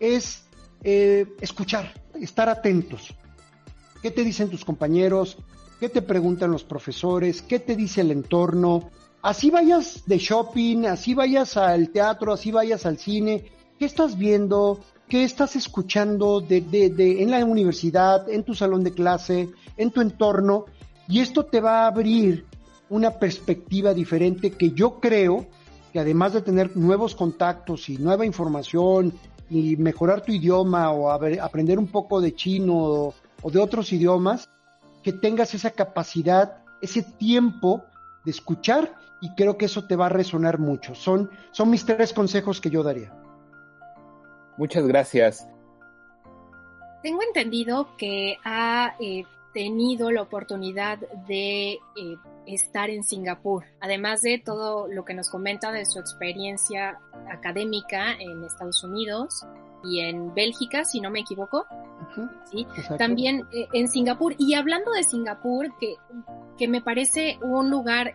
es 0.00 0.48
eh, 0.82 1.24
escuchar, 1.40 1.94
estar 2.14 2.48
atentos. 2.48 3.14
¿Qué 4.02 4.10
te 4.10 4.24
dicen 4.24 4.50
tus 4.50 4.64
compañeros? 4.64 5.38
¿Qué 5.78 5.88
te 5.88 6.02
preguntan 6.02 6.50
los 6.50 6.64
profesores? 6.64 7.42
¿Qué 7.42 7.60
te 7.60 7.76
dice 7.76 8.00
el 8.00 8.10
entorno? 8.10 8.90
Así 9.22 9.50
vayas 9.50 10.04
de 10.06 10.18
shopping, 10.18 10.86
así 10.86 11.14
vayas 11.14 11.56
al 11.56 11.90
teatro, 11.90 12.32
así 12.32 12.50
vayas 12.50 12.86
al 12.86 12.98
cine, 12.98 13.44
¿qué 13.78 13.84
estás 13.84 14.16
viendo? 14.16 14.80
¿Qué 15.08 15.24
estás 15.24 15.56
escuchando 15.56 16.40
de, 16.40 16.60
de, 16.60 17.22
en 17.22 17.30
la 17.30 17.44
universidad, 17.44 18.28
en 18.28 18.44
tu 18.44 18.54
salón 18.54 18.84
de 18.84 18.92
clase, 18.92 19.50
en 19.76 19.90
tu 19.90 20.00
entorno? 20.00 20.66
Y 21.08 21.20
esto 21.20 21.44
te 21.44 21.60
va 21.60 21.82
a 21.82 21.86
abrir 21.88 22.46
una 22.88 23.18
perspectiva 23.18 23.92
diferente 23.92 24.52
que 24.52 24.70
yo 24.70 25.00
creo 25.00 25.46
que 25.92 25.98
además 25.98 26.34
de 26.34 26.42
tener 26.42 26.76
nuevos 26.76 27.16
contactos 27.16 27.88
y 27.88 27.98
nueva 27.98 28.24
información 28.24 29.12
y 29.48 29.76
mejorar 29.76 30.22
tu 30.22 30.30
idioma 30.30 30.92
o 30.92 31.10
aprender 31.10 31.80
un 31.80 31.88
poco 31.88 32.20
de 32.20 32.34
chino 32.34 33.12
o 33.42 33.50
de 33.50 33.58
otros 33.58 33.92
idiomas, 33.92 34.48
que 35.02 35.12
tengas 35.12 35.54
esa 35.54 35.70
capacidad, 35.70 36.62
ese 36.80 37.02
tiempo 37.02 37.82
de 38.24 38.30
escuchar 38.30 38.94
y 39.20 39.34
creo 39.34 39.58
que 39.58 39.66
eso 39.66 39.86
te 39.86 39.96
va 39.96 40.06
a 40.06 40.10
resonar 40.10 40.58
mucho. 40.58 40.94
Son, 40.94 41.30
son 41.50 41.70
mis 41.70 41.84
tres 41.84 42.12
consejos 42.12 42.60
que 42.60 42.70
yo 42.70 42.82
daría. 42.82 43.12
Muchas 44.56 44.86
gracias. 44.86 45.48
Tengo 47.02 47.22
entendido 47.22 47.96
que 47.96 48.36
ha 48.44 48.94
eh, 49.00 49.24
tenido 49.54 50.10
la 50.10 50.22
oportunidad 50.22 50.98
de 51.26 51.72
eh, 51.72 51.78
estar 52.46 52.90
en 52.90 53.02
Singapur, 53.02 53.64
además 53.80 54.22
de 54.22 54.38
todo 54.38 54.86
lo 54.88 55.04
que 55.04 55.14
nos 55.14 55.30
comenta 55.30 55.72
de 55.72 55.86
su 55.86 55.98
experiencia 55.98 56.98
académica 57.30 58.12
en 58.12 58.44
Estados 58.44 58.84
Unidos 58.84 59.46
y 59.82 60.00
en 60.00 60.34
Bélgica, 60.34 60.84
si 60.84 61.00
no 61.00 61.10
me 61.10 61.20
equivoco. 61.20 61.64
¿sí? 62.50 62.66
También 62.98 63.46
eh, 63.52 63.66
en 63.72 63.88
Singapur. 63.88 64.34
Y 64.36 64.54
hablando 64.54 64.92
de 64.92 65.04
Singapur, 65.04 65.68
que, 65.78 65.96
que 66.58 66.68
me 66.68 66.82
parece 66.82 67.38
un 67.42 67.70
lugar 67.70 68.14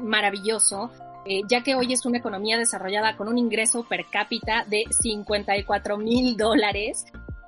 maravilloso, 0.00 0.90
eh, 1.26 1.42
ya 1.48 1.62
que 1.62 1.74
hoy 1.74 1.92
es 1.92 2.06
una 2.06 2.18
economía 2.18 2.58
desarrollada 2.58 3.16
con 3.16 3.28
un 3.28 3.38
ingreso 3.38 3.84
per 3.84 4.06
cápita 4.10 4.64
de 4.66 4.84
54 4.90 5.96
mil 5.98 6.36
dólares 6.36 7.04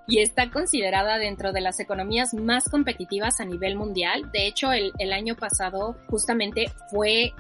y 0.07 0.21
está 0.21 0.51
considerada 0.51 1.17
dentro 1.19 1.53
de 1.53 1.61
las 1.61 1.81
economías 1.81 2.35
más 2.35 2.69
competitivas 2.69 3.41
a 3.41 3.45
nivel 3.45 3.77
mundial. 3.77 4.31
De 4.33 4.47
hecho, 4.47 4.73
el, 4.73 5.13
año 5.13 5.37
pasado 5.37 5.97
justamente 6.09 6.67
fue 6.91 7.33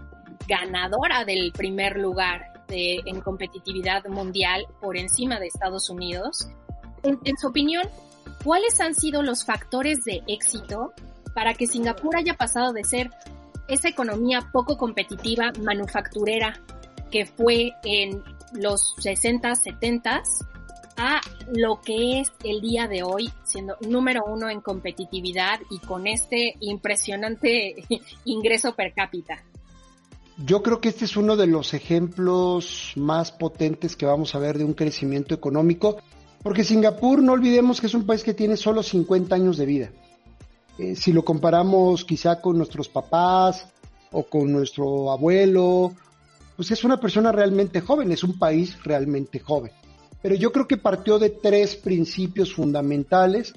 ganadora 0.48 1.24
del 1.24 1.52
primer 1.52 1.98
lugar 1.98 2.52
en 2.74 3.20
competitividad 3.20 4.06
mundial 4.06 4.64
por 4.80 4.96
encima 4.96 5.38
de 5.38 5.48
Estados 5.48 5.90
Unidos. 5.90 6.48
En 7.02 7.36
su 7.36 7.48
opinión, 7.48 7.82
¿cuáles 8.42 8.80
han 8.80 8.94
sido 8.94 9.22
los 9.22 9.44
factores 9.44 10.04
de 10.04 10.22
éxito 10.26 10.94
para 11.34 11.52
que 11.52 11.66
Singapur 11.66 12.16
haya 12.16 12.34
pasado 12.34 12.72
de 12.72 12.84
ser 12.84 13.10
esa 13.68 13.88
economía 13.88 14.50
poco 14.52 14.76
competitiva 14.76 15.52
manufacturera 15.62 16.60
que 17.10 17.26
fue 17.26 17.72
en 17.84 18.22
los 18.54 18.94
60, 18.98 19.54
70 19.54 20.22
a 20.96 21.20
lo 21.54 21.80
que 21.80 22.20
es 22.20 22.32
el 22.44 22.60
día 22.60 22.86
de 22.86 23.02
hoy, 23.02 23.30
siendo 23.44 23.76
número 23.88 24.24
uno 24.26 24.50
en 24.50 24.60
competitividad 24.60 25.60
y 25.70 25.78
con 25.78 26.06
este 26.06 26.54
impresionante 26.60 27.84
ingreso 28.24 28.74
per 28.74 28.92
cápita. 28.94 29.42
Yo 30.44 30.62
creo 30.62 30.80
que 30.80 30.88
este 30.88 31.04
es 31.04 31.16
uno 31.16 31.36
de 31.36 31.46
los 31.46 31.74
ejemplos 31.74 32.92
más 32.96 33.32
potentes 33.32 33.96
que 33.96 34.06
vamos 34.06 34.34
a 34.34 34.38
ver 34.38 34.58
de 34.58 34.64
un 34.64 34.74
crecimiento 34.74 35.34
económico, 35.34 35.98
porque 36.42 36.64
Singapur, 36.64 37.22
no 37.22 37.32
olvidemos 37.32 37.80
que 37.80 37.86
es 37.86 37.94
un 37.94 38.06
país 38.06 38.24
que 38.24 38.34
tiene 38.34 38.56
solo 38.56 38.82
50 38.82 39.34
años 39.34 39.56
de 39.56 39.66
vida. 39.66 39.90
Eh, 40.78 40.96
si 40.96 41.12
lo 41.12 41.24
comparamos 41.24 42.04
quizá 42.04 42.40
con 42.40 42.56
nuestros 42.56 42.88
papás 42.88 43.68
o 44.10 44.24
con 44.24 44.50
nuestro 44.52 45.10
abuelo, 45.10 45.92
pues 46.56 46.70
es 46.70 46.84
una 46.84 46.98
persona 46.98 47.32
realmente 47.32 47.80
joven, 47.80 48.12
es 48.12 48.24
un 48.24 48.38
país 48.38 48.76
realmente 48.84 49.38
joven. 49.38 49.72
Pero 50.22 50.34
yo 50.34 50.52
creo 50.52 50.68
que 50.68 50.76
partió 50.76 51.18
de 51.18 51.30
tres 51.30 51.76
principios 51.76 52.54
fundamentales 52.54 53.52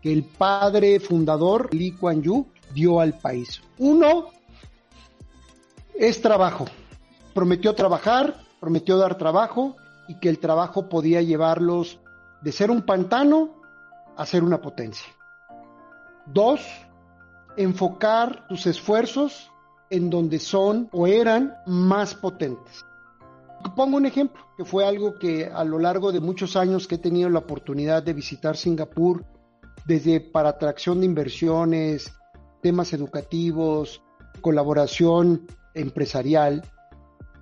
que 0.00 0.12
el 0.12 0.24
padre 0.24 0.98
fundador, 1.00 1.72
Lee 1.74 1.92
Kuan 1.92 2.22
Yew, 2.22 2.46
dio 2.72 3.00
al 3.00 3.18
país. 3.18 3.60
Uno 3.78 4.28
es 5.94 6.20
trabajo. 6.20 6.66
Prometió 7.34 7.74
trabajar, 7.74 8.40
prometió 8.60 8.96
dar 8.96 9.18
trabajo 9.18 9.76
y 10.08 10.18
que 10.18 10.28
el 10.28 10.38
trabajo 10.38 10.88
podía 10.88 11.20
llevarlos 11.22 11.98
de 12.42 12.52
ser 12.52 12.70
un 12.70 12.82
pantano 12.82 13.50
a 14.16 14.24
ser 14.24 14.42
una 14.42 14.60
potencia. 14.60 15.06
Dos, 16.32 16.60
enfocar 17.56 18.46
tus 18.48 18.66
esfuerzos 18.66 19.50
en 19.90 20.10
donde 20.10 20.38
son 20.38 20.88
o 20.92 21.06
eran 21.06 21.54
más 21.66 22.14
potentes. 22.14 22.84
Pongo 23.74 23.96
un 23.96 24.06
ejemplo, 24.06 24.42
que 24.56 24.64
fue 24.64 24.86
algo 24.86 25.14
que 25.14 25.46
a 25.46 25.64
lo 25.64 25.78
largo 25.78 26.12
de 26.12 26.20
muchos 26.20 26.56
años 26.56 26.88
he 26.90 26.98
tenido 26.98 27.28
la 27.30 27.40
oportunidad 27.40 28.02
de 28.02 28.12
visitar 28.12 28.56
Singapur, 28.56 29.24
desde 29.86 30.20
para 30.20 30.50
atracción 30.50 31.00
de 31.00 31.06
inversiones, 31.06 32.12
temas 32.62 32.92
educativos, 32.92 34.02
colaboración 34.40 35.46
empresarial. 35.74 36.62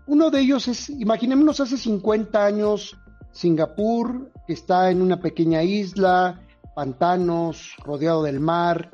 Uno 0.06 0.30
de 0.30 0.40
ellos 0.40 0.68
es, 0.68 0.90
imaginémonos 0.90 1.60
hace 1.60 1.78
50 1.78 2.44
años, 2.44 2.96
Singapur, 3.32 4.30
está 4.46 4.90
en 4.90 5.00
una 5.00 5.20
pequeña 5.20 5.62
isla, 5.62 6.43
pantanos, 6.74 7.74
rodeado 7.84 8.22
del 8.22 8.40
mar, 8.40 8.90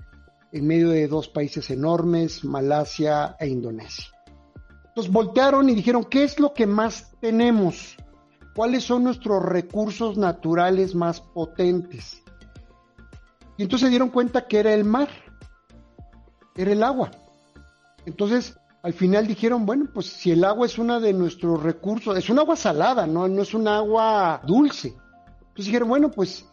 en 0.53 0.67
medio 0.67 0.91
de 0.91 1.09
dos 1.09 1.29
países 1.29 1.71
enormes, 1.71 2.45
Malasia 2.45 3.37
e 3.39 3.49
Indonesia. 3.49 4.07
Entonces 4.89 5.13
voltearon 5.13 5.69
y 5.69 5.75
dijeron, 5.75 6.05
¿qué 6.05 6.25
es 6.25 6.39
lo 6.41 6.53
que 6.53 6.67
más 6.67 7.13
tenemos? 7.21 7.97
¿Cuáles 8.55 8.85
son 8.85 9.05
nuestros 9.05 9.43
recursos 9.43 10.17
naturales 10.19 10.95
más 10.95 11.21
potentes? 11.21 12.23
Y 13.57 13.63
entonces 13.63 13.87
se 13.87 13.91
dieron 13.91 14.11
cuenta 14.11 14.47
que 14.47 14.59
era 14.59 14.75
el 14.75 14.85
mar, 14.85 15.09
era 16.57 16.73
el 16.73 16.83
agua. 16.83 17.11
Entonces, 18.07 18.59
al 18.83 18.93
final 18.93 19.27
dijeron, 19.27 19.67
bueno, 19.67 19.87
pues 19.93 20.07
si 20.07 20.33
el 20.33 20.43
agua 20.45 20.67
es 20.67 20.79
uno 20.79 20.99
de 20.99 21.13
nuestros 21.13 21.63
recursos, 21.63 22.17
es 22.17 22.29
un 22.29 22.39
agua 22.39 22.57
salada, 22.57 23.07
no, 23.07 23.29
no 23.29 23.43
es 23.43 23.55
un 23.55 23.69
agua 23.69 24.41
dulce. 24.47 24.89
Entonces 24.89 25.67
dijeron, 25.67 25.89
bueno, 25.89 26.11
pues 26.11 26.50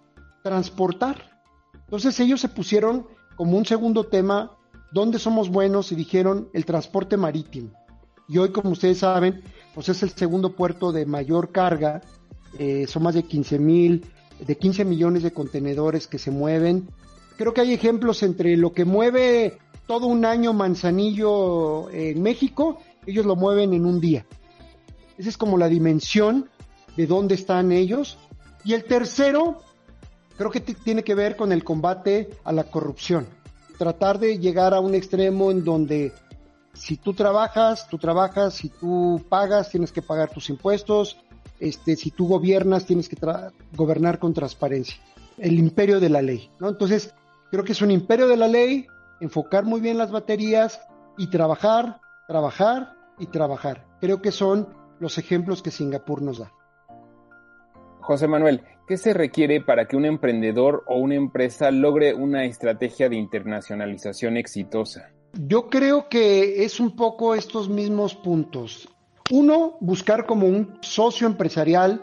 transportar. 0.48 1.42
Entonces 1.74 2.18
ellos 2.22 2.40
se 2.40 2.48
pusieron 2.48 3.06
como 3.36 3.58
un 3.58 3.66
segundo 3.66 4.06
tema, 4.06 4.58
¿dónde 4.94 5.20
somos 5.20 5.50
buenos? 5.50 5.92
Y 5.92 5.96
dijeron 5.96 6.48
el 6.54 6.64
transporte 6.64 7.18
marítimo. 7.18 7.72
Y 8.30 8.38
hoy, 8.38 8.52
como 8.54 8.70
ustedes 8.70 9.00
saben, 9.00 9.44
pues 9.76 9.90
es 9.90 10.02
el 10.04 10.12
segundo 10.12 10.56
puerto 10.56 10.94
de 10.94 11.06
mayor 11.06 11.52
carga, 11.52 12.02
eh, 12.58 12.88
son 12.88 13.04
más 13.04 13.16
de 13.16 13.24
15 13.24 13.60
mil, 13.60 14.06
de 14.40 14.58
15 14.58 14.86
millones 14.86 15.24
de 15.24 15.34
contenedores 15.34 16.08
que 16.08 16.18
se 16.18 16.32
mueven. 16.32 16.88
Creo 17.36 17.54
que 17.54 17.60
hay 17.60 17.74
ejemplos 17.74 18.24
entre 18.24 18.56
lo 18.56 18.72
que 18.72 18.86
mueve 18.86 19.58
todo 19.86 20.08
un 20.08 20.24
año 20.24 20.54
Manzanillo 20.54 21.90
en 21.92 22.22
México, 22.22 22.80
ellos 23.06 23.26
lo 23.26 23.36
mueven 23.36 23.74
en 23.74 23.86
un 23.86 24.00
día. 24.00 24.26
Esa 25.18 25.28
es 25.28 25.38
como 25.38 25.58
la 25.58 25.68
dimensión 25.68 26.50
de 26.96 27.06
dónde 27.06 27.36
están 27.36 27.74
ellos. 27.74 28.18
Y 28.64 28.74
el 28.74 28.86
tercero, 28.86 29.62
creo 30.38 30.52
que 30.52 30.62
tiene 30.62 31.04
que 31.04 31.16
ver 31.16 31.36
con 31.36 31.52
el 31.52 31.64
combate 31.64 32.30
a 32.44 32.52
la 32.52 32.66
corrupción. 32.66 33.28
Tratar 33.78 34.20
de 34.20 34.38
llegar 34.40 34.74
a 34.74 34.80
un 34.80 34.96
extremo 34.96 35.52
en 35.52 35.64
donde 35.64 36.14
si 36.74 36.98
tú 36.98 37.14
trabajas, 37.14 37.88
tú 37.90 37.98
trabajas, 37.98 38.54
si 38.54 38.70
tú 38.70 39.24
pagas, 39.30 39.70
tienes 39.70 39.92
que 39.92 40.02
pagar 40.02 40.30
tus 40.30 40.50
impuestos, 40.50 41.18
este, 41.60 41.96
si 41.96 42.12
tú 42.12 42.28
gobiernas, 42.28 42.86
tienes 42.86 43.10
que 43.10 43.18
gobernar 43.76 44.20
con 44.20 44.34
transparencia. 44.34 44.98
El 45.38 45.58
imperio 45.58 46.00
de 46.00 46.10
la 46.10 46.22
ley, 46.22 46.52
¿no? 46.60 46.70
Entonces, 46.70 47.14
creo 47.52 47.64
que 47.64 47.72
es 47.72 47.82
un 47.82 47.92
imperio 47.92 48.28
de 48.28 48.38
la 48.38 48.48
ley, 48.48 48.88
enfocar 49.20 49.66
muy 49.66 49.82
bien 49.82 49.98
las 49.98 50.12
baterías 50.12 50.82
y 51.18 51.28
trabajar, 51.28 52.00
trabajar 52.28 52.94
y 53.20 53.28
trabajar. 53.28 53.86
Creo 54.00 54.22
que 54.22 54.32
son 54.32 54.68
los 55.00 55.18
ejemplos 55.18 55.62
que 55.62 55.72
Singapur 55.72 56.22
nos 56.22 56.40
da. 56.40 56.52
José 58.02 58.28
Manuel, 58.28 58.64
¿qué 58.88 58.98
se 58.98 59.14
requiere 59.14 59.62
para 59.62 59.88
que 59.88 59.98
un 59.98 60.06
emprendedor 60.06 60.84
o 60.88 60.98
una 60.98 61.16
empresa 61.16 61.70
logre 61.72 62.14
una 62.14 62.46
estrategia 62.46 63.10
de 63.10 63.18
internacionalización 63.18 64.38
exitosa? 64.38 65.12
Yo 65.34 65.70
creo 65.70 66.08
que 66.10 66.64
es 66.64 66.80
un 66.80 66.96
poco 66.96 67.36
estos 67.36 67.70
mismos 67.70 68.16
puntos. 68.16 68.88
Uno, 69.32 69.78
buscar 69.82 70.26
como 70.26 70.48
un 70.48 70.78
socio 70.82 71.28
empresarial, 71.28 72.02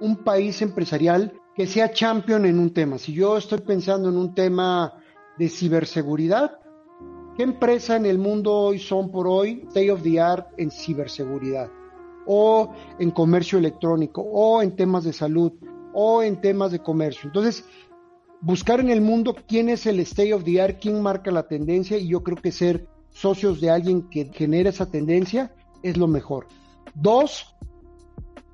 un 0.00 0.24
país 0.24 0.60
empresarial 0.62 1.32
que 1.54 1.66
sea 1.66 1.92
champion 1.92 2.44
en 2.44 2.58
un 2.58 2.74
tema. 2.74 2.98
Si 2.98 3.12
yo 3.12 3.36
estoy 3.36 3.60
pensando 3.60 4.08
en 4.08 4.16
un 4.16 4.34
tema 4.34 4.94
de 5.38 5.48
ciberseguridad, 5.48 6.58
¿qué 7.36 7.44
empresa 7.44 7.96
en 7.96 8.04
el 8.04 8.18
mundo 8.18 8.52
hoy 8.52 8.80
son 8.80 9.12
por 9.12 9.28
hoy 9.28 9.62
state 9.68 9.92
of 9.92 10.02
the 10.02 10.20
art 10.20 10.48
en 10.58 10.70
ciberseguridad? 10.70 11.70
o 12.26 12.72
en 12.98 13.10
comercio 13.12 13.58
electrónico, 13.58 14.20
o 14.20 14.60
en 14.60 14.74
temas 14.74 15.04
de 15.04 15.12
salud, 15.12 15.52
o 15.98 16.22
en 16.22 16.38
temas 16.42 16.72
de 16.72 16.78
comercio. 16.78 17.22
Entonces, 17.24 17.64
buscar 18.42 18.80
en 18.80 18.90
el 18.90 19.00
mundo 19.00 19.34
quién 19.48 19.70
es 19.70 19.86
el 19.86 19.98
state 20.00 20.34
of 20.34 20.44
the 20.44 20.60
art, 20.60 20.76
quién 20.78 21.00
marca 21.00 21.30
la 21.30 21.48
tendencia, 21.48 21.96
y 21.96 22.08
yo 22.08 22.22
creo 22.22 22.36
que 22.36 22.52
ser 22.52 22.86
socios 23.10 23.62
de 23.62 23.70
alguien 23.70 24.10
que 24.10 24.26
genera 24.26 24.68
esa 24.68 24.90
tendencia 24.90 25.54
es 25.82 25.96
lo 25.96 26.06
mejor. 26.06 26.48
Dos, 26.94 27.56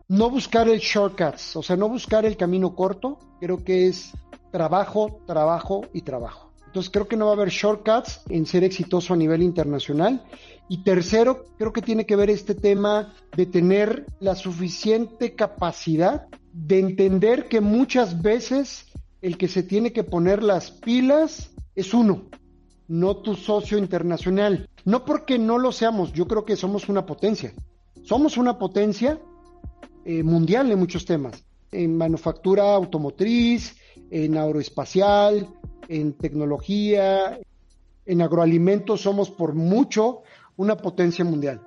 no 0.07 0.31
buscar 0.31 0.69
el 0.69 0.79
shortcuts, 0.79 1.57
o 1.57 1.65
sea, 1.65 1.75
no 1.75 1.89
buscar 1.89 2.25
el 2.25 2.37
camino 2.37 2.77
corto, 2.77 3.19
creo 3.41 3.65
que 3.65 3.89
es 3.89 4.13
trabajo, 4.53 5.21
trabajo 5.27 5.81
y 5.93 6.03
trabajo. 6.03 6.53
Entonces 6.67 6.93
creo 6.93 7.09
que 7.09 7.17
no 7.17 7.27
va 7.27 7.33
a 7.33 7.35
haber 7.35 7.49
shortcuts 7.49 8.21
en 8.29 8.47
ser 8.47 8.63
exitoso 8.63 9.15
a 9.15 9.17
nivel 9.17 9.43
internacional 9.43 10.25
y 10.69 10.85
tercero, 10.85 11.45
creo 11.59 11.73
que 11.73 11.83
tiene 11.83 12.07
que 12.07 12.15
ver 12.15 12.31
este 12.31 12.55
tema 12.55 13.13
de 13.37 13.47
tener 13.47 14.07
la 14.21 14.37
suficiente 14.37 15.35
capacidad 15.35 16.29
de 16.53 16.79
entender 16.79 17.49
que 17.49 17.61
muchas 17.61 18.21
veces 18.23 18.87
el 19.21 19.39
que 19.39 19.49
se 19.49 19.63
tiene 19.63 19.93
que 19.93 20.05
poner 20.05 20.43
las 20.43 20.71
pilas 20.71 21.51
es 21.75 21.95
uno, 21.95 22.29
no 22.89 23.17
tu 23.17 23.35
socio 23.35 23.79
internacional. 23.79 24.69
No 24.85 25.05
porque 25.05 25.39
no 25.39 25.59
lo 25.59 25.73
seamos, 25.73 26.13
yo 26.13 26.27
creo 26.27 26.45
que 26.45 26.57
somos 26.57 26.89
una 26.89 27.07
potencia. 27.07 27.53
Somos 28.03 28.37
una 28.37 28.59
potencia 28.59 29.21
eh, 30.05 30.23
mundial 30.23 30.71
en 30.73 30.79
muchos 30.79 31.05
temas, 31.05 31.45
en 31.71 31.97
manufactura 31.97 32.75
automotriz, 32.75 33.77
en 34.11 34.37
aeroespacial, 34.37 35.49
en 35.89 36.13
tecnología, 36.15 37.39
en 38.05 38.23
agroalimentos 38.23 39.03
somos 39.03 39.31
por 39.31 39.55
mucho 39.55 40.23
una 40.57 40.77
potencia 40.77 41.25
mundial. 41.25 41.61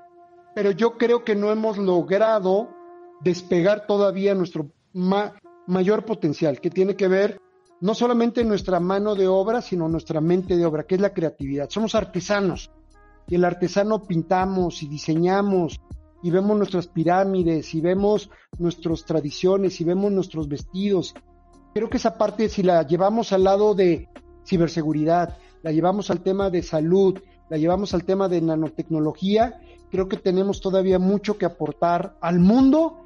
Pero 0.53 0.71
yo 0.71 0.97
creo 0.97 1.23
que 1.23 1.35
no 1.35 1.51
hemos 1.51 1.77
logrado 1.77 2.69
despegar 3.21 3.87
todavía 3.87 4.35
nuestro 4.35 4.69
mayor 4.95 6.05
potencial, 6.05 6.59
que 6.59 6.69
tiene 6.69 6.95
que 6.95 7.07
ver 7.07 7.39
no 7.81 7.93
solamente 7.93 8.43
nuestra 8.43 8.79
mano 8.79 9.13
de 9.15 9.27
obra, 9.27 9.61
sino 9.61 9.87
nuestra 9.87 10.21
mente 10.21 10.57
de 10.57 10.65
obra, 10.65 10.83
que 10.83 10.95
es 10.95 11.01
la 11.01 11.13
creatividad. 11.13 11.69
Somos 11.69 11.93
artesanos 11.93 12.71
y 13.27 13.35
el 13.35 13.45
artesano 13.45 14.03
pintamos 14.03 14.81
y 14.81 14.87
diseñamos 14.87 15.79
y 16.23 16.31
vemos 16.31 16.57
nuestras 16.57 16.87
pirámides 16.87 17.75
y 17.75 17.81
vemos 17.81 18.29
nuestras 18.57 19.05
tradiciones 19.05 19.79
y 19.81 19.83
vemos 19.83 20.11
nuestros 20.11 20.47
vestidos 20.47 21.13
Creo 21.75 21.89
que 21.89 21.97
esa 21.97 22.17
parte, 22.17 22.47
si 22.47 22.63
la 22.63 22.87
llevamos 22.87 23.33
al 23.33 23.43
lado 23.43 23.75
de 23.75 24.07
ciberseguridad, 24.45 25.37
la 25.61 25.73
llevamos 25.73 26.09
al 26.09 26.21
tema 26.21 26.49
de 26.49 26.63
salud, 26.63 27.19
la 27.49 27.57
llevamos 27.57 27.93
al 27.93 28.05
tema 28.05 28.29
de 28.29 28.39
nanotecnología, 28.39 29.59
creo 29.91 30.07
que 30.07 30.15
tenemos 30.15 30.61
todavía 30.61 30.99
mucho 30.99 31.37
que 31.37 31.43
aportar 31.43 32.15
al 32.21 32.39
mundo. 32.39 33.03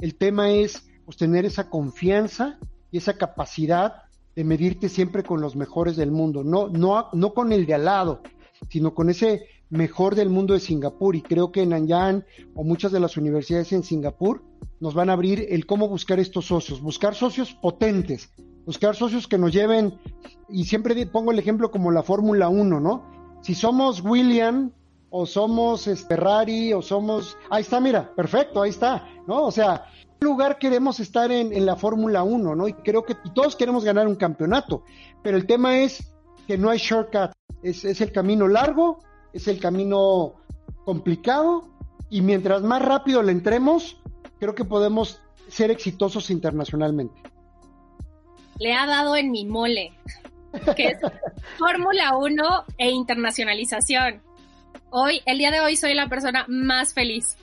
El 0.00 0.14
tema 0.14 0.50
es 0.50 0.88
pues, 1.04 1.16
tener 1.16 1.44
esa 1.44 1.70
confianza 1.70 2.58
y 2.90 2.98
esa 2.98 3.16
capacidad 3.16 4.04
de 4.34 4.44
medirte 4.44 4.88
siempre 4.88 5.22
con 5.22 5.40
los 5.40 5.56
mejores 5.56 5.96
del 5.96 6.10
mundo, 6.10 6.42
no, 6.42 6.68
no, 6.68 7.08
no 7.12 7.34
con 7.34 7.52
el 7.52 7.66
de 7.66 7.74
al 7.74 7.84
lado, 7.84 8.22
sino 8.68 8.94
con 8.94 9.10
ese 9.10 9.46
mejor 9.70 10.14
del 10.14 10.30
mundo 10.30 10.54
de 10.54 10.60
Singapur. 10.60 11.16
Y 11.16 11.22
creo 11.22 11.52
que 11.52 11.66
Nanyang 11.66 12.24
o 12.54 12.64
muchas 12.64 12.92
de 12.92 13.00
las 13.00 13.16
universidades 13.16 13.72
en 13.72 13.82
Singapur 13.82 14.42
nos 14.80 14.94
van 14.94 15.10
a 15.10 15.14
abrir 15.14 15.46
el 15.50 15.66
cómo 15.66 15.88
buscar 15.88 16.18
estos 16.20 16.46
socios, 16.46 16.80
buscar 16.80 17.14
socios 17.14 17.54
potentes, 17.54 18.30
buscar 18.66 18.96
socios 18.96 19.28
que 19.28 19.38
nos 19.38 19.52
lleven, 19.52 19.98
y 20.48 20.64
siempre 20.64 21.06
pongo 21.06 21.32
el 21.32 21.38
ejemplo 21.38 21.70
como 21.70 21.90
la 21.90 22.02
Fórmula 22.02 22.48
1, 22.48 22.80
¿no? 22.80 23.38
Si 23.42 23.54
somos 23.54 24.02
William 24.02 24.72
o 25.10 25.26
somos 25.26 25.88
Ferrari 26.08 26.72
o 26.72 26.82
somos... 26.82 27.36
Ahí 27.50 27.62
está, 27.62 27.80
mira, 27.80 28.12
perfecto, 28.14 28.62
ahí 28.62 28.70
está, 28.70 29.08
¿no? 29.26 29.44
O 29.44 29.50
sea, 29.50 29.84
lugar 30.20 30.58
queremos 30.58 31.00
estar 31.00 31.30
en, 31.30 31.66
la 31.66 31.76
Fórmula 31.76 32.22
1, 32.22 32.56
¿no? 32.56 32.68
Y 32.68 32.72
creo 32.72 33.04
que 33.04 33.14
todos 33.34 33.56
queremos 33.56 33.84
ganar 33.84 34.06
un 34.08 34.16
campeonato, 34.16 34.84
pero 35.22 35.36
el 35.36 35.46
tema 35.46 35.78
es 35.78 36.12
que 36.46 36.58
no 36.58 36.70
hay 36.70 36.78
shortcut, 36.78 37.32
es, 37.62 37.84
es 37.84 38.00
el 38.00 38.12
camino 38.12 38.48
largo, 38.48 39.00
es 39.32 39.48
el 39.48 39.58
camino 39.58 40.34
complicado 40.84 41.68
y 42.10 42.20
mientras 42.20 42.62
más 42.62 42.82
rápido 42.82 43.22
le 43.22 43.32
entremos, 43.32 44.00
creo 44.38 44.54
que 44.54 44.64
podemos 44.64 45.20
ser 45.48 45.70
exitosos 45.70 46.30
internacionalmente. 46.30 47.20
Le 48.58 48.72
ha 48.72 48.86
dado 48.86 49.16
en 49.16 49.30
mi 49.30 49.44
mole, 49.44 49.92
que 50.76 50.88
es 50.88 50.98
Fórmula 51.58 52.16
1 52.16 52.64
e 52.78 52.90
internacionalización. 52.90 54.22
Hoy, 54.90 55.22
el 55.26 55.38
día 55.38 55.50
de 55.50 55.60
hoy, 55.60 55.76
soy 55.76 55.94
la 55.94 56.08
persona 56.08 56.44
más 56.48 56.94
feliz. 56.94 57.36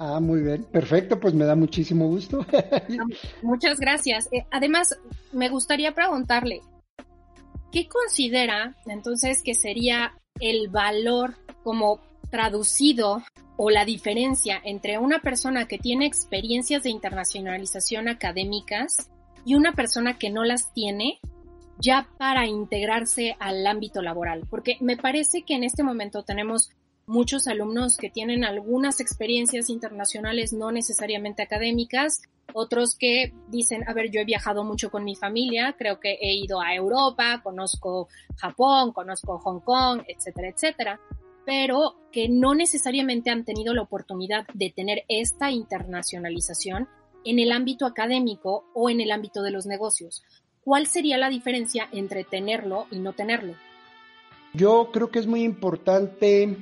Ah, 0.00 0.20
muy 0.20 0.42
bien, 0.42 0.62
perfecto, 0.62 1.18
pues 1.18 1.34
me 1.34 1.44
da 1.44 1.56
muchísimo 1.56 2.06
gusto. 2.06 2.46
Muchas 3.42 3.80
gracias. 3.80 4.28
Eh, 4.32 4.46
además, 4.52 4.96
me 5.32 5.48
gustaría 5.48 5.92
preguntarle, 5.92 6.60
¿qué 7.72 7.88
considera 7.88 8.76
entonces 8.86 9.42
que 9.42 9.54
sería 9.54 10.14
el 10.38 10.68
valor 10.68 11.34
como 11.64 11.98
traducido 12.30 13.24
o 13.56 13.70
la 13.70 13.84
diferencia 13.84 14.60
entre 14.64 14.98
una 14.98 15.18
persona 15.18 15.66
que 15.66 15.78
tiene 15.78 16.06
experiencias 16.06 16.84
de 16.84 16.90
internacionalización 16.90 18.06
académicas 18.06 19.10
y 19.44 19.56
una 19.56 19.72
persona 19.72 20.16
que 20.16 20.30
no 20.30 20.44
las 20.44 20.72
tiene 20.72 21.18
ya 21.80 22.08
para 22.18 22.46
integrarse 22.46 23.34
al 23.40 23.66
ámbito 23.66 24.00
laboral? 24.00 24.46
Porque 24.48 24.76
me 24.80 24.96
parece 24.96 25.42
que 25.42 25.54
en 25.54 25.64
este 25.64 25.82
momento 25.82 26.22
tenemos 26.22 26.70
muchos 27.08 27.48
alumnos 27.48 27.96
que 27.96 28.10
tienen 28.10 28.44
algunas 28.44 29.00
experiencias 29.00 29.70
internacionales 29.70 30.52
no 30.52 30.70
necesariamente 30.70 31.42
académicas, 31.42 32.22
otros 32.52 32.96
que 32.96 33.32
dicen, 33.48 33.88
a 33.88 33.94
ver, 33.94 34.10
yo 34.10 34.20
he 34.20 34.24
viajado 34.24 34.62
mucho 34.62 34.90
con 34.90 35.04
mi 35.04 35.16
familia, 35.16 35.74
creo 35.76 36.00
que 36.00 36.18
he 36.20 36.34
ido 36.34 36.60
a 36.60 36.74
Europa, 36.74 37.40
conozco 37.42 38.08
Japón, 38.36 38.92
conozco 38.92 39.38
Hong 39.38 39.60
Kong, 39.60 40.02
etcétera, 40.06 40.48
etcétera, 40.48 41.00
pero 41.44 41.96
que 42.12 42.28
no 42.28 42.54
necesariamente 42.54 43.30
han 43.30 43.44
tenido 43.44 43.74
la 43.74 43.82
oportunidad 43.82 44.46
de 44.52 44.70
tener 44.70 45.04
esta 45.08 45.50
internacionalización 45.50 46.88
en 47.24 47.38
el 47.38 47.52
ámbito 47.52 47.86
académico 47.86 48.64
o 48.74 48.90
en 48.90 49.00
el 49.00 49.10
ámbito 49.12 49.42
de 49.42 49.50
los 49.50 49.66
negocios. 49.66 50.22
¿Cuál 50.62 50.86
sería 50.86 51.16
la 51.16 51.30
diferencia 51.30 51.88
entre 51.92 52.24
tenerlo 52.24 52.86
y 52.90 52.98
no 52.98 53.14
tenerlo? 53.14 53.54
Yo 54.52 54.90
creo 54.92 55.10
que 55.10 55.18
es 55.18 55.26
muy 55.26 55.42
importante 55.42 56.56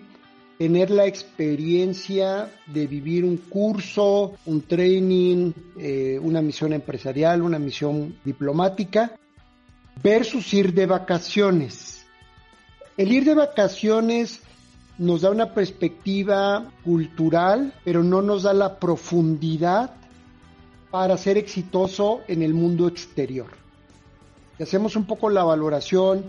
tener 0.58 0.90
la 0.90 1.06
experiencia 1.06 2.50
de 2.66 2.86
vivir 2.86 3.24
un 3.24 3.36
curso, 3.36 4.34
un 4.46 4.62
training, 4.62 5.52
eh, 5.78 6.18
una 6.20 6.40
misión 6.40 6.72
empresarial, 6.72 7.42
una 7.42 7.58
misión 7.58 8.16
diplomática, 8.24 9.12
versus 10.02 10.52
ir 10.54 10.72
de 10.72 10.86
vacaciones. 10.86 12.04
El 12.96 13.12
ir 13.12 13.24
de 13.24 13.34
vacaciones 13.34 14.40
nos 14.98 15.20
da 15.20 15.30
una 15.30 15.52
perspectiva 15.52 16.72
cultural, 16.84 17.74
pero 17.84 18.02
no 18.02 18.22
nos 18.22 18.44
da 18.44 18.54
la 18.54 18.78
profundidad 18.78 19.90
para 20.90 21.18
ser 21.18 21.36
exitoso 21.36 22.22
en 22.28 22.42
el 22.42 22.54
mundo 22.54 22.88
exterior. 22.88 23.48
Y 24.58 24.62
hacemos 24.62 24.96
un 24.96 25.06
poco 25.06 25.28
la 25.28 25.44
valoración 25.44 26.24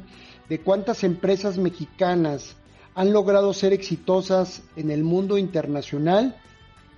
de 0.49 0.59
cuántas 0.59 1.05
empresas 1.05 1.57
mexicanas 1.57 2.57
han 2.97 3.13
logrado 3.13 3.53
ser 3.53 3.73
exitosas 3.73 4.63
en 4.75 4.89
el 4.89 5.03
mundo 5.03 5.37
internacional. 5.37 6.35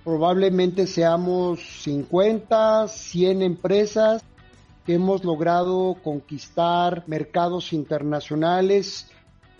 Probablemente 0.02 0.86
seamos 0.86 1.60
50, 1.82 2.88
100 2.88 3.42
empresas 3.42 4.24
que 4.86 4.94
hemos 4.94 5.22
logrado 5.24 5.98
conquistar 6.02 7.04
mercados 7.06 7.74
internacionales 7.74 9.08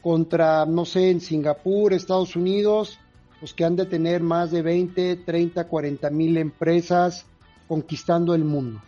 contra, 0.00 0.64
no 0.64 0.86
sé, 0.86 1.10
en 1.10 1.20
Singapur, 1.20 1.92
Estados 1.92 2.34
Unidos, 2.34 2.98
pues 3.38 3.52
que 3.52 3.66
han 3.66 3.76
de 3.76 3.84
tener 3.84 4.22
más 4.22 4.50
de 4.50 4.62
20, 4.62 5.16
30, 5.16 5.68
40 5.68 6.08
mil 6.08 6.38
empresas 6.38 7.26
conquistando 7.68 8.34
el 8.34 8.46
mundo. 8.46 8.80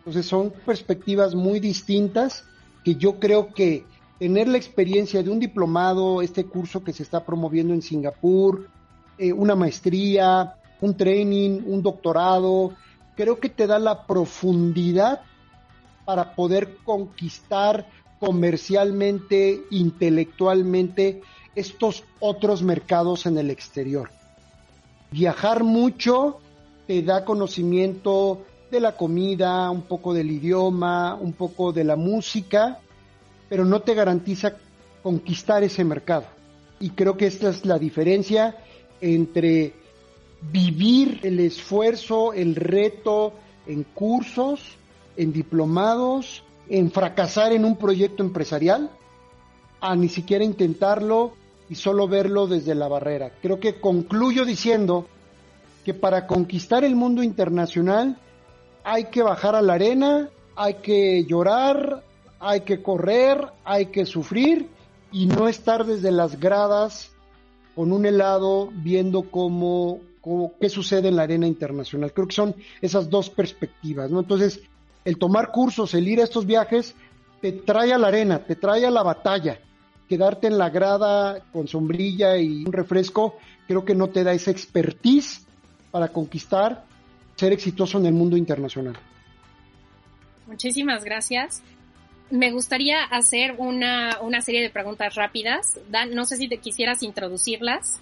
Entonces 0.00 0.26
son 0.26 0.50
perspectivas 0.66 1.34
muy 1.34 1.60
distintas 1.60 2.44
que 2.84 2.96
yo 2.96 3.18
creo 3.18 3.54
que 3.54 3.86
tener 4.20 4.48
la 4.48 4.58
experiencia 4.58 5.22
de 5.22 5.30
un 5.30 5.40
diplomado, 5.40 6.20
este 6.20 6.44
curso 6.44 6.84
que 6.84 6.92
se 6.92 7.02
está 7.02 7.24
promoviendo 7.24 7.72
en 7.72 7.80
Singapur, 7.80 8.68
eh, 9.16 9.32
una 9.32 9.56
maestría, 9.56 10.56
un 10.82 10.94
training, 10.94 11.62
un 11.64 11.82
doctorado, 11.82 12.74
creo 13.16 13.40
que 13.40 13.48
te 13.48 13.66
da 13.66 13.78
la 13.78 14.06
profundidad 14.06 15.22
para 16.04 16.34
poder 16.34 16.76
conquistar 16.84 17.86
comercialmente, 18.20 19.62
intelectualmente, 19.70 21.22
estos 21.54 22.04
otros 22.20 22.62
mercados 22.62 23.24
en 23.24 23.38
el 23.38 23.50
exterior. 23.50 24.10
Viajar 25.10 25.64
mucho 25.64 26.40
te 26.86 27.02
da 27.02 27.24
conocimiento 27.24 28.42
de 28.70 28.80
la 28.80 28.98
comida, 28.98 29.70
un 29.70 29.80
poco 29.80 30.12
del 30.12 30.30
idioma, 30.30 31.14
un 31.14 31.32
poco 31.32 31.72
de 31.72 31.84
la 31.84 31.96
música, 31.96 32.80
pero 33.50 33.66
no 33.66 33.82
te 33.82 33.94
garantiza 33.94 34.54
conquistar 35.02 35.62
ese 35.62 35.84
mercado. 35.84 36.24
Y 36.78 36.90
creo 36.90 37.18
que 37.18 37.26
esta 37.26 37.50
es 37.50 37.66
la 37.66 37.78
diferencia 37.78 38.56
entre 39.02 39.74
vivir 40.50 41.20
el 41.22 41.40
esfuerzo, 41.40 42.32
el 42.32 42.54
reto 42.54 43.34
en 43.66 43.82
cursos, 43.82 44.62
en 45.16 45.32
diplomados, 45.32 46.42
en 46.68 46.90
fracasar 46.90 47.52
en 47.52 47.64
un 47.64 47.76
proyecto 47.76 48.22
empresarial, 48.22 48.90
a 49.80 49.96
ni 49.96 50.08
siquiera 50.08 50.44
intentarlo 50.44 51.32
y 51.68 51.74
solo 51.74 52.06
verlo 52.06 52.46
desde 52.46 52.74
la 52.74 52.88
barrera. 52.88 53.32
Creo 53.42 53.58
que 53.58 53.80
concluyo 53.80 54.44
diciendo 54.44 55.06
que 55.84 55.92
para 55.92 56.26
conquistar 56.26 56.84
el 56.84 56.94
mundo 56.94 57.22
internacional 57.22 58.16
hay 58.84 59.06
que 59.06 59.22
bajar 59.22 59.56
a 59.56 59.62
la 59.62 59.74
arena, 59.74 60.30
hay 60.56 60.74
que 60.74 61.24
llorar, 61.24 62.04
hay 62.40 62.62
que 62.62 62.82
correr, 62.82 63.52
hay 63.64 63.86
que 63.86 64.06
sufrir 64.06 64.68
y 65.12 65.26
no 65.26 65.46
estar 65.46 65.84
desde 65.84 66.10
las 66.10 66.40
gradas 66.40 67.12
con 67.74 67.92
un 67.92 68.06
helado 68.06 68.70
viendo 68.72 69.30
cómo, 69.30 70.00
qué 70.60 70.68
sucede 70.68 71.08
en 71.08 71.16
la 71.16 71.22
arena 71.22 71.46
internacional. 71.46 72.12
Creo 72.12 72.26
que 72.26 72.34
son 72.34 72.56
esas 72.80 73.10
dos 73.10 73.28
perspectivas, 73.28 74.10
¿no? 74.10 74.20
Entonces, 74.20 74.60
el 75.04 75.18
tomar 75.18 75.50
cursos, 75.50 75.94
el 75.94 76.08
ir 76.08 76.20
a 76.20 76.24
estos 76.24 76.46
viajes, 76.46 76.94
te 77.40 77.52
trae 77.52 77.92
a 77.92 77.98
la 77.98 78.08
arena, 78.08 78.44
te 78.44 78.56
trae 78.56 78.86
a 78.86 78.90
la 78.90 79.02
batalla. 79.02 79.60
Quedarte 80.08 80.46
en 80.46 80.58
la 80.58 80.70
grada 80.70 81.40
con 81.52 81.68
sombrilla 81.68 82.36
y 82.36 82.64
un 82.64 82.72
refresco, 82.72 83.36
creo 83.68 83.84
que 83.84 83.94
no 83.94 84.08
te 84.08 84.24
da 84.24 84.32
esa 84.32 84.50
expertise 84.50 85.46
para 85.90 86.08
conquistar, 86.08 86.84
ser 87.36 87.52
exitoso 87.52 87.98
en 87.98 88.06
el 88.06 88.12
mundo 88.12 88.36
internacional. 88.36 88.96
Muchísimas 90.46 91.04
gracias 91.04 91.62
me 92.30 92.52
gustaría 92.52 93.04
hacer 93.04 93.54
una, 93.58 94.40
serie 94.40 94.62
de 94.62 94.70
preguntas 94.70 95.14
rápidas. 95.14 95.78
Dan, 95.88 96.14
no 96.14 96.24
sé 96.24 96.36
si 96.36 96.48
te 96.48 96.58
quisieras 96.58 97.02
introducirlas. 97.02 98.00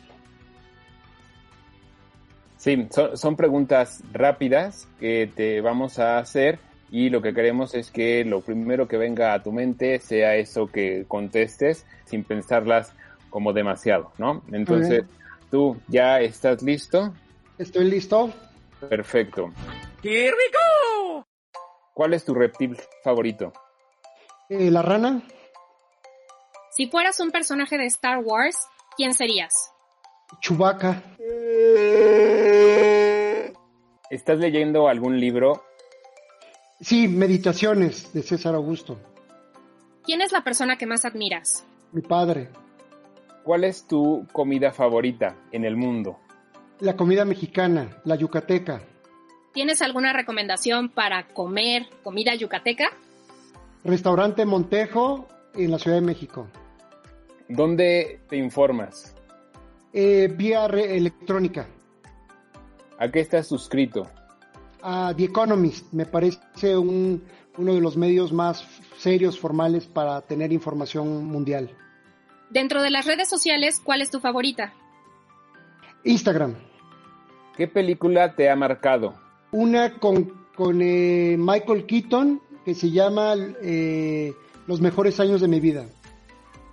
Sí, 2.56 2.88
son, 3.14 3.36
preguntas 3.36 4.02
rápidas 4.12 4.88
que 4.98 5.30
te 5.34 5.60
vamos 5.60 5.98
a 5.98 6.18
hacer 6.18 6.58
y 6.90 7.08
lo 7.08 7.22
que 7.22 7.32
queremos 7.32 7.74
es 7.74 7.90
que 7.90 8.24
lo 8.24 8.40
primero 8.40 8.88
que 8.88 8.96
venga 8.96 9.32
a 9.32 9.42
tu 9.42 9.52
mente 9.52 10.00
sea 10.00 10.34
eso 10.36 10.66
que 10.66 11.04
contestes 11.06 11.86
sin 12.04 12.24
pensarlas 12.24 12.92
como 13.30 13.52
demasiado, 13.52 14.12
¿no? 14.18 14.42
Entonces, 14.50 15.04
¿tú 15.50 15.76
ya 15.86 16.20
estás 16.20 16.62
listo? 16.62 17.14
Estoy 17.58 17.84
listo. 17.84 18.32
Perfecto. 18.88 19.52
¡Qué 20.02 20.30
rico! 20.30 21.26
¿Cuál 21.94 22.14
es 22.14 22.24
tu 22.24 22.34
reptil 22.34 22.76
favorito? 23.02 23.52
Eh, 24.48 24.70
la 24.70 24.80
rana. 24.80 25.22
Si 26.70 26.86
fueras 26.86 27.20
un 27.20 27.30
personaje 27.30 27.76
de 27.76 27.84
Star 27.86 28.18
Wars, 28.24 28.56
¿quién 28.96 29.12
serías? 29.12 29.52
Chewbacca. 30.40 31.02
¿Estás 34.10 34.38
leyendo 34.38 34.88
algún 34.88 35.20
libro? 35.20 35.64
Sí, 36.80 37.08
Meditaciones 37.08 38.12
de 38.14 38.22
César 38.22 38.54
Augusto. 38.54 38.98
¿Quién 40.04 40.22
es 40.22 40.32
la 40.32 40.42
persona 40.44 40.78
que 40.78 40.86
más 40.86 41.04
admiras? 41.04 41.66
Mi 41.92 42.00
padre. 42.00 42.48
¿Cuál 43.44 43.64
es 43.64 43.86
tu 43.86 44.26
comida 44.32 44.72
favorita 44.72 45.36
en 45.52 45.66
el 45.66 45.76
mundo? 45.76 46.18
La 46.80 46.96
comida 46.96 47.26
mexicana, 47.26 48.00
la 48.04 48.14
yucateca. 48.14 48.80
¿Tienes 49.52 49.82
alguna 49.82 50.12
recomendación 50.12 50.88
para 50.88 51.28
comer 51.28 51.86
comida 52.02 52.34
yucateca? 52.34 52.90
Restaurante 53.84 54.44
Montejo 54.44 55.28
en 55.54 55.70
la 55.70 55.78
Ciudad 55.78 55.96
de 55.98 56.02
México. 56.06 56.48
¿Dónde 57.48 58.20
te 58.28 58.36
informas? 58.36 59.14
Eh, 59.92 60.32
vía 60.36 60.66
electrónica. 60.66 61.66
¿A 62.98 63.10
qué 63.10 63.20
estás 63.20 63.46
suscrito? 63.46 64.06
A 64.82 65.14
The 65.16 65.24
Economist 65.24 65.92
me 65.92 66.04
parece 66.06 66.76
un- 66.76 67.22
uno 67.56 67.74
de 67.74 67.80
los 67.80 67.96
medios 67.96 68.32
más 68.32 68.64
serios, 68.98 69.38
formales 69.38 69.86
para 69.86 70.20
tener 70.22 70.52
información 70.52 71.24
mundial. 71.24 71.70
Dentro 72.50 72.82
de 72.82 72.90
las 72.90 73.06
redes 73.06 73.28
sociales, 73.28 73.80
¿cuál 73.82 74.02
es 74.02 74.10
tu 74.10 74.20
favorita? 74.20 74.72
Instagram. 76.04 76.54
¿Qué 77.56 77.66
película 77.66 78.34
te 78.36 78.48
ha 78.50 78.56
marcado? 78.56 79.14
Una 79.50 79.94
con, 79.98 80.32
con 80.54 80.80
eh, 80.80 81.36
Michael 81.38 81.86
Keaton 81.86 82.40
que 82.68 82.74
se 82.74 82.90
llama 82.90 83.34
eh, 83.62 84.34
Los 84.66 84.82
mejores 84.82 85.18
años 85.20 85.40
de 85.40 85.48
mi 85.48 85.58
vida. 85.58 85.86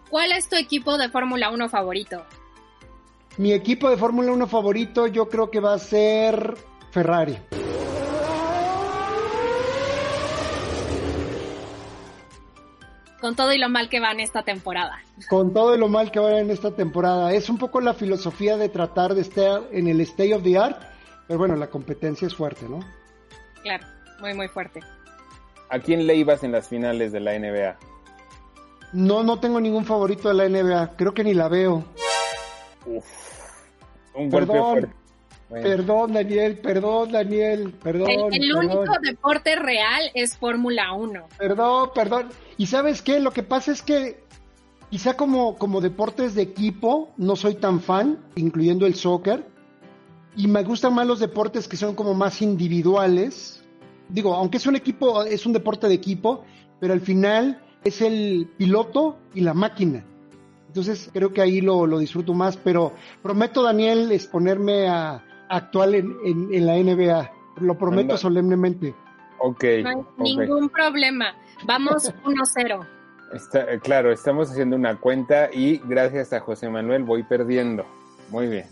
¿Cuál 0.09 0.33
es 0.33 0.49
tu 0.49 0.57
equipo 0.57 0.97
de 0.97 1.07
Fórmula 1.07 1.49
1 1.49 1.69
favorito? 1.69 2.21
Mi 3.37 3.53
equipo 3.53 3.89
de 3.89 3.95
Fórmula 3.95 4.33
1 4.33 4.45
favorito 4.47 5.07
yo 5.07 5.29
creo 5.29 5.49
que 5.49 5.61
va 5.61 5.73
a 5.73 5.79
ser 5.79 6.55
Ferrari. 6.91 7.37
Con 13.21 13.37
todo 13.37 13.53
y 13.53 13.57
lo 13.57 13.69
mal 13.69 13.87
que 13.87 14.01
van 14.01 14.19
esta 14.19 14.43
temporada. 14.43 15.01
Con 15.29 15.53
todo 15.53 15.77
lo 15.77 15.87
mal 15.87 16.11
que 16.11 16.19
va 16.19 16.41
en 16.41 16.51
esta 16.51 16.71
temporada. 16.71 17.31
Es 17.31 17.49
un 17.49 17.57
poco 17.57 17.79
la 17.79 17.93
filosofía 17.93 18.57
de 18.57 18.67
tratar 18.67 19.15
de 19.15 19.21
estar 19.21 19.61
en 19.71 19.87
el 19.87 20.01
state 20.01 20.35
of 20.35 20.43
the 20.43 20.57
art, 20.57 20.77
pero 21.25 21.39
bueno, 21.39 21.55
la 21.55 21.67
competencia 21.67 22.27
es 22.27 22.35
fuerte, 22.35 22.67
¿no? 22.67 22.81
Claro, 23.63 23.87
muy 24.19 24.33
muy 24.33 24.49
fuerte. 24.49 24.81
¿A 25.69 25.79
quién 25.79 26.05
le 26.07 26.15
ibas 26.15 26.43
en 26.43 26.51
las 26.51 26.67
finales 26.67 27.11
de 27.11 27.19
la 27.19 27.37
NBA? 27.37 27.77
No, 28.93 29.23
no 29.23 29.39
tengo 29.39 29.59
ningún 29.59 29.85
favorito 29.85 30.29
de 30.29 30.35
la 30.35 30.47
NBA, 30.47 30.95
creo 30.95 31.13
que 31.13 31.23
ni 31.23 31.33
la 31.33 31.47
veo. 31.47 31.83
Uf, 32.85 33.05
un 34.13 34.29
golpe 34.29 34.51
Perdón. 34.53 34.71
fuerte. 34.71 34.95
Bueno, 35.47 35.63
Perdón, 35.67 36.13
Daniel, 36.13 36.57
perdón, 36.57 37.11
Daniel, 37.11 37.73
perdón. 37.83 38.09
El, 38.09 38.19
el 38.33 38.49
perdón. 38.49 38.65
único 38.65 38.93
deporte 39.01 39.55
real 39.55 40.09
es 40.15 40.37
Fórmula 40.37 40.93
1. 40.93 41.27
Perdón, 41.37 41.89
perdón. 41.93 42.29
¿Y 42.57 42.65
sabes 42.65 43.01
qué? 43.03 43.19
Lo 43.19 43.29
que 43.31 43.43
pasa 43.43 43.71
es 43.71 43.83
que 43.83 44.23
quizá 44.89 45.15
como, 45.15 45.55
como 45.57 45.81
deportes 45.81 46.33
de 46.33 46.41
equipo 46.41 47.13
no 47.17 47.35
soy 47.35 47.55
tan 47.55 47.79
fan, 47.79 48.17
incluyendo 48.35 48.87
el 48.87 48.95
soccer, 48.95 49.45
y 50.35 50.47
me 50.47 50.63
gustan 50.63 50.95
más 50.95 51.05
los 51.05 51.19
deportes 51.19 51.67
que 51.67 51.77
son 51.77 51.93
como 51.95 52.13
más 52.15 52.41
individuales. 52.41 53.63
Digo, 54.09 54.33
aunque 54.35 54.57
es 54.57 54.67
un 54.67 54.75
equipo, 54.75 55.23
es 55.23 55.45
un 55.45 55.53
deporte 55.53 55.87
de 55.87 55.93
equipo, 55.95 56.43
pero 56.79 56.93
al 56.93 57.01
final 57.01 57.61
es 57.83 58.01
el 58.01 58.49
piloto 58.57 59.17
y 59.33 59.41
la 59.41 59.53
máquina. 59.53 60.03
Entonces 60.67 61.09
creo 61.13 61.31
que 61.33 61.41
ahí 61.41 61.61
lo, 61.61 61.87
lo 61.87 61.99
disfruto 61.99 62.33
más, 62.33 62.57
pero 62.57 62.91
prometo, 63.23 63.63
Daniel, 63.63 64.11
es 64.11 64.27
ponerme 64.27 64.87
a, 64.87 65.23
actual 65.49 65.95
en, 65.95 66.15
en- 66.25 66.53
en 66.53 66.65
la 66.65 66.75
NBA. 66.77 67.31
Lo 67.61 67.77
prometo 67.77 68.01
Anda. 68.11 68.17
solemnemente. 68.17 68.93
ok, 69.39 69.63
No 69.83 69.89
hay 69.89 69.95
ok. 69.95 70.19
ningún 70.19 70.69
problema. 70.69 71.33
Vamos 71.65 72.13
1-0. 72.25 72.85
Está- 73.33 73.71
eh, 73.73 73.79
claro, 73.79 74.11
estamos 74.11 74.51
haciendo 74.51 74.75
una 74.75 74.97
cuenta 74.99 75.49
y 75.51 75.77
gracias 75.85 76.33
a 76.33 76.41
José 76.41 76.69
Manuel 76.69 77.03
voy 77.03 77.23
perdiendo. 77.23 77.85
Muy 78.29 78.47
bien. 78.47 78.65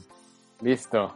Listo. 0.61 1.15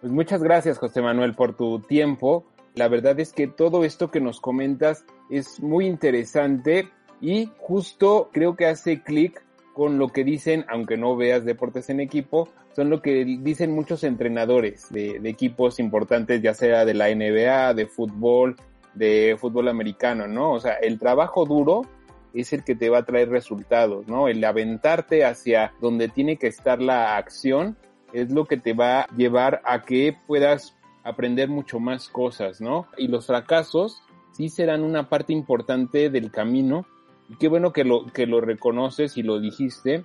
Pues 0.00 0.12
muchas 0.12 0.42
gracias, 0.42 0.78
José 0.78 1.00
Manuel, 1.00 1.34
por 1.34 1.54
tu 1.54 1.78
tiempo. 1.78 2.44
La 2.74 2.88
verdad 2.88 3.18
es 3.20 3.32
que 3.32 3.46
todo 3.46 3.84
esto 3.84 4.10
que 4.10 4.20
nos 4.20 4.40
comentas 4.40 5.04
es 5.30 5.60
muy 5.60 5.86
interesante 5.86 6.88
y 7.20 7.50
justo 7.58 8.30
creo 8.32 8.56
que 8.56 8.66
hace 8.66 9.02
clic 9.02 9.44
con 9.74 9.98
lo 9.98 10.08
que 10.08 10.24
dicen, 10.24 10.64
aunque 10.68 10.96
no 10.96 11.16
veas 11.16 11.44
deportes 11.44 11.88
en 11.90 12.00
equipo, 12.00 12.48
son 12.74 12.90
lo 12.90 13.02
que 13.02 13.24
dicen 13.24 13.74
muchos 13.74 14.04
entrenadores 14.04 14.90
de, 14.90 15.20
equipos 15.24 15.78
importantes, 15.78 16.42
ya 16.42 16.54
sea 16.54 16.84
de 16.84 16.94
la 16.94 17.14
NBA, 17.14 17.74
de 17.74 17.86
fútbol, 17.86 18.56
de 18.94 19.36
fútbol 19.38 19.68
americano, 19.68 20.26
¿no? 20.26 20.52
O 20.52 20.60
sea, 20.60 20.74
el 20.74 20.98
trabajo 20.98 21.46
duro 21.46 21.82
es 22.34 22.52
el 22.52 22.64
que 22.64 22.74
te 22.74 22.88
va 22.88 22.98
a 22.98 23.04
traer 23.04 23.28
resultados, 23.28 24.06
¿no? 24.08 24.28
El 24.28 24.42
aventarte 24.44 25.24
hacia 25.24 25.72
donde 25.80 26.08
tiene 26.08 26.36
que 26.36 26.46
estar 26.46 26.80
la 26.80 27.16
acción 27.16 27.76
es 28.12 28.30
lo 28.30 28.46
que 28.46 28.56
te 28.56 28.72
va 28.74 29.02
a 29.02 29.06
llevar 29.16 29.62
a 29.64 29.82
que 29.82 30.16
puedas 30.26 30.76
aprender 31.04 31.48
mucho 31.48 31.80
más 31.80 32.08
cosas, 32.08 32.60
¿no? 32.60 32.86
Y 32.96 33.08
los 33.08 33.26
fracasos 33.26 34.02
sí 34.32 34.48
serán 34.48 34.82
una 34.82 35.08
parte 35.08 35.32
importante 35.32 36.10
del 36.10 36.30
camino. 36.30 36.86
Y 37.28 37.36
qué 37.36 37.48
bueno 37.48 37.72
que 37.72 37.84
lo, 37.84 38.06
que 38.06 38.26
lo 38.26 38.40
reconoces 38.40 39.16
y 39.16 39.22
lo 39.22 39.40
dijiste, 39.40 40.04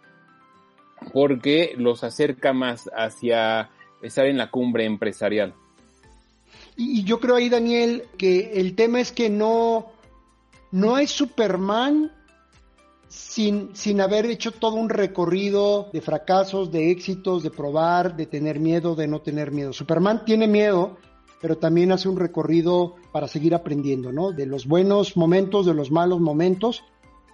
porque 1.14 1.74
los 1.78 2.04
acerca 2.04 2.54
más 2.54 2.90
hacia 2.96 3.70
estar 4.02 4.26
en 4.26 4.38
la 4.38 4.50
cumbre 4.50 4.86
empresarial. 4.86 5.54
Y, 6.76 7.00
y 7.00 7.04
yo 7.04 7.20
creo 7.20 7.36
ahí, 7.36 7.50
Daniel, 7.50 8.04
que 8.18 8.60
el 8.60 8.76
tema 8.76 9.00
es 9.00 9.12
que 9.12 9.30
no, 9.30 9.88
no 10.72 10.96
hay 10.96 11.08
Superman 11.08 12.12
sin, 13.08 13.76
sin 13.76 14.02
haber 14.02 14.26
hecho 14.26 14.52
todo 14.52 14.76
un 14.76 14.90
recorrido 14.90 15.90
de 15.94 16.02
fracasos, 16.02 16.72
de 16.72 16.92
éxitos, 16.92 17.44
de 17.44 17.52
probar, 17.52 18.16
de 18.16 18.26
tener 18.26 18.60
miedo, 18.60 18.96
de 18.96 19.08
no 19.08 19.22
tener 19.22 19.52
miedo. 19.52 19.74
Superman 19.74 20.26
tiene 20.26 20.48
miedo, 20.48 20.98
pero 21.42 21.58
también 21.58 21.92
hace 21.92 22.10
un 22.10 22.18
recorrido 22.18 22.96
para 23.12 23.28
seguir 23.28 23.56
aprendiendo, 23.56 24.12
¿no? 24.12 24.32
De 24.32 24.46
los 24.46 24.68
buenos 24.68 25.16
momentos, 25.16 25.66
de 25.66 25.74
los 25.74 25.92
malos 25.92 26.20
momentos. 26.20 26.84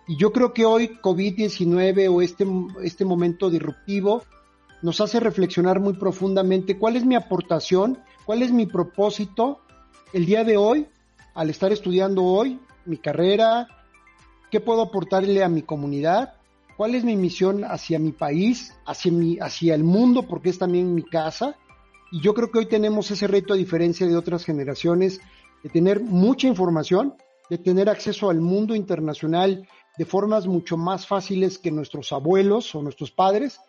Y 0.07 0.17
yo 0.17 0.31
creo 0.31 0.53
que 0.53 0.65
hoy 0.65 0.99
COVID-19 1.01 2.13
o 2.13 2.21
este, 2.21 2.45
este 2.83 3.05
momento 3.05 3.49
disruptivo 3.49 4.23
nos 4.81 4.99
hace 4.99 5.19
reflexionar 5.19 5.79
muy 5.79 5.93
profundamente 5.93 6.77
cuál 6.77 6.97
es 6.97 7.05
mi 7.05 7.15
aportación, 7.15 7.99
cuál 8.25 8.43
es 8.43 8.51
mi 8.51 8.65
propósito 8.65 9.59
el 10.11 10.25
día 10.25 10.43
de 10.43 10.57
hoy, 10.57 10.87
al 11.33 11.49
estar 11.49 11.71
estudiando 11.71 12.23
hoy 12.23 12.59
mi 12.85 12.97
carrera, 12.97 13.67
qué 14.53 14.59
puedo 14.59 14.83
aportarle 14.83 15.43
a 15.43 15.49
mi 15.49 15.63
comunidad, 15.63 16.35
cuál 16.77 16.93
es 16.93 17.03
mi 17.03 17.15
misión 17.15 17.63
hacia 17.63 17.97
mi 17.97 18.11
país, 18.11 18.71
hacia, 18.85 19.11
mi, 19.11 19.39
hacia 19.39 19.73
el 19.73 19.83
mundo, 19.83 20.27
porque 20.27 20.51
es 20.51 20.59
también 20.59 20.93
mi 20.93 21.01
casa. 21.01 21.57
Y 22.11 22.21
yo 22.21 22.35
creo 22.35 22.51
que 22.51 22.59
hoy 22.59 22.67
tenemos 22.67 23.09
ese 23.09 23.25
reto, 23.25 23.55
a 23.55 23.57
diferencia 23.57 24.05
de 24.05 24.15
otras 24.15 24.45
generaciones, 24.45 25.19
de 25.63 25.71
tener 25.71 26.01
mucha 26.01 26.47
información, 26.47 27.15
de 27.49 27.57
tener 27.57 27.89
acceso 27.89 28.29
al 28.29 28.41
mundo 28.41 28.75
internacional 28.75 29.67
de 29.97 30.05
formas 30.05 30.45
mucho 30.45 30.77
más 30.77 31.07
fáciles 31.07 31.57
que 31.57 31.71
nuestros 31.71 32.11
abuelos 32.11 32.75
o 32.75 32.83
nuestros 32.83 33.09
padres, 33.09 33.59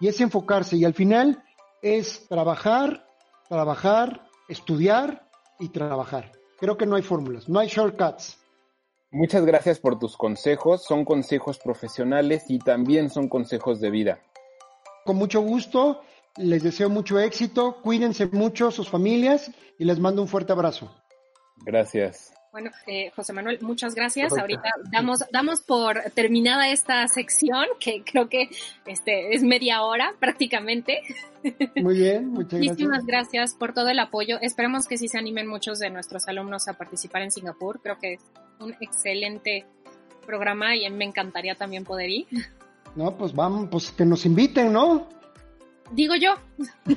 y 0.00 0.08
es 0.08 0.20
enfocarse. 0.20 0.76
Y 0.76 0.84
al 0.84 0.94
final 0.94 1.40
es 1.82 2.26
trabajar, 2.28 3.06
trabajar, 3.48 4.26
estudiar 4.48 5.24
y 5.60 5.68
trabajar. 5.68 6.32
Creo 6.58 6.76
que 6.76 6.86
no 6.86 6.96
hay 6.96 7.02
fórmulas, 7.02 7.48
no 7.48 7.60
hay 7.60 7.68
shortcuts. 7.68 8.41
Muchas 9.12 9.44
gracias 9.44 9.78
por 9.78 9.98
tus 9.98 10.16
consejos. 10.16 10.84
Son 10.84 11.04
consejos 11.04 11.58
profesionales 11.58 12.44
y 12.48 12.58
también 12.58 13.10
son 13.10 13.28
consejos 13.28 13.78
de 13.78 13.90
vida. 13.90 14.20
Con 15.04 15.16
mucho 15.16 15.42
gusto, 15.42 16.00
les 16.38 16.62
deseo 16.62 16.88
mucho 16.88 17.20
éxito, 17.20 17.76
cuídense 17.82 18.26
mucho 18.28 18.70
sus 18.70 18.88
familias 18.88 19.50
y 19.78 19.84
les 19.84 19.98
mando 19.98 20.22
un 20.22 20.28
fuerte 20.28 20.52
abrazo. 20.52 20.90
Gracias. 21.58 22.32
Bueno, 22.52 22.70
eh, 22.86 23.10
José 23.16 23.34
Manuel, 23.34 23.58
muchas 23.60 23.94
gracias. 23.94 24.36
Ahorita 24.36 24.70
damos, 24.90 25.20
damos 25.30 25.62
por 25.62 26.00
terminada 26.14 26.68
esta 26.68 27.06
sección, 27.08 27.66
que 27.80 28.04
creo 28.04 28.28
que 28.28 28.48
este, 28.86 29.34
es 29.34 29.42
media 29.42 29.82
hora 29.82 30.14
prácticamente. 30.20 31.00
Muy 31.76 31.96
bien, 31.96 32.28
muchas 32.28 32.60
Muchísimas 32.60 33.04
gracias. 33.04 33.32
gracias 33.32 33.54
por 33.58 33.72
todo 33.72 33.88
el 33.88 33.98
apoyo. 33.98 34.38
Esperemos 34.40 34.86
que 34.86 34.96
sí 34.98 35.08
se 35.08 35.18
animen 35.18 35.46
muchos 35.46 35.78
de 35.78 35.88
nuestros 35.90 36.28
alumnos 36.28 36.68
a 36.68 36.74
participar 36.74 37.22
en 37.22 37.30
Singapur. 37.30 37.80
Creo 37.82 37.98
que 37.98 38.14
es 38.14 38.20
un 38.64 38.74
excelente 38.80 39.66
programa 40.26 40.76
y 40.76 40.88
me 40.90 41.04
encantaría 41.04 41.54
también 41.54 41.84
poder 41.84 42.10
ir. 42.10 42.26
No, 42.94 43.16
pues 43.16 43.34
vamos, 43.34 43.68
pues 43.70 43.90
que 43.90 44.04
nos 44.04 44.24
inviten, 44.26 44.72
¿no? 44.72 45.08
Digo 45.92 46.14
yo, 46.14 46.34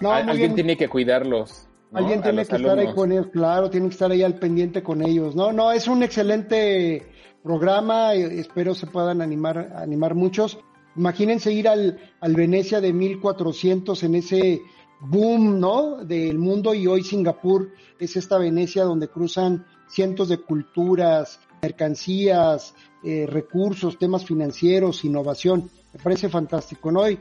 No, 0.00 0.12
Al- 0.12 0.24
muy 0.24 0.32
Alguien 0.32 0.54
tiene 0.54 0.76
que 0.76 0.88
cuidarlos. 0.88 1.68
Alguien 1.92 2.20
tiene 2.20 2.44
que 2.44 2.56
estar 2.56 2.78
ahí 2.78 2.92
con 2.94 3.12
ellos, 3.12 3.28
claro, 3.32 3.70
tiene 3.70 3.86
que 3.88 3.92
estar 3.92 4.10
ahí 4.10 4.22
al 4.22 4.38
pendiente 4.38 4.82
con 4.82 5.02
ellos. 5.02 5.34
No, 5.34 5.52
no, 5.52 5.72
es 5.72 5.88
un 5.88 6.02
excelente 6.02 7.06
programa, 7.42 8.12
espero 8.12 8.74
se 8.74 8.86
puedan 8.86 9.22
animar, 9.22 9.72
animar 9.76 10.14
muchos. 10.14 10.58
Imagínense 10.96 11.52
ir 11.52 11.68
al, 11.68 11.98
al 12.20 12.34
Venecia 12.34 12.80
de 12.80 12.92
1400 12.92 14.02
en 14.02 14.14
ese 14.16 14.60
boom, 15.00 15.58
¿no? 15.60 16.04
Del 16.04 16.38
mundo 16.38 16.74
y 16.74 16.86
hoy 16.86 17.02
Singapur 17.02 17.72
es 17.98 18.16
esta 18.16 18.36
Venecia 18.36 18.84
donde 18.84 19.08
cruzan 19.08 19.64
cientos 19.88 20.28
de 20.28 20.38
culturas, 20.38 21.40
mercancías, 21.62 22.74
eh, 23.04 23.26
recursos, 23.28 23.98
temas 23.98 24.24
financieros, 24.24 25.04
innovación. 25.04 25.70
Me 25.92 26.00
parece 26.02 26.28
fantástico, 26.28 26.90
¿no? 26.90 27.08
Y 27.08 27.18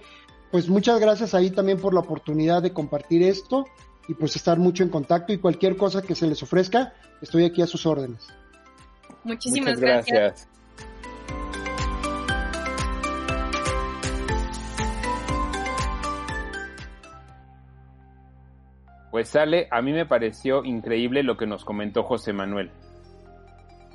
pues 0.51 0.69
muchas 0.69 0.99
gracias 0.99 1.34
ahí 1.34 1.49
también 1.49 1.80
por 1.80 1.93
la 1.93 2.01
oportunidad 2.01 2.62
de 2.62 2.73
compartir 2.73 3.23
esto 3.23 3.65
y 4.08 4.13
pues 4.13 4.36
estar 4.36 4.60
mucho 4.60 4.84
en 4.84 4.89
contacto 4.89 5.34
y 5.34 5.38
cualquier 5.38 5.78
cosa 5.78 6.01
que 6.01 6.15
se 6.15 6.28
les 6.28 6.41
ofrezca, 6.43 6.93
estoy 7.21 7.45
aquí 7.45 7.62
a 7.62 7.67
sus 7.67 7.86
órdenes. 7.86 8.28
Muchísimas 9.23 9.80
gracias. 9.80 10.47
Pues 19.15 19.30
sale, 19.30 19.69
a 19.71 19.82
mí 19.82 19.93
me 19.93 20.06
pareció 20.06 20.65
increíble 20.65 21.23
lo 21.23 21.38
que 21.38 21.47
nos 21.47 21.63
comentó 21.63 22.04
José 22.04 22.34
Manuel. 22.34 22.69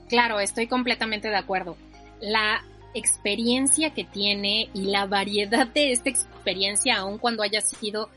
Claro, 0.08 0.40
estoy 0.40 0.66
completamente 0.66 1.28
de 1.28 1.36
acuerdo. 1.36 1.76
La 2.22 2.62
experiencia 2.94 3.90
que 3.90 4.04
tiene 4.04 4.70
y 4.72 4.84
la 4.84 5.04
variedad 5.04 5.66
de 5.66 5.92
esta 5.92 6.08
experiencia, 6.08 6.96
aun 6.96 7.18
cuando 7.18 7.42
haya 7.42 7.60
sido 7.60 8.08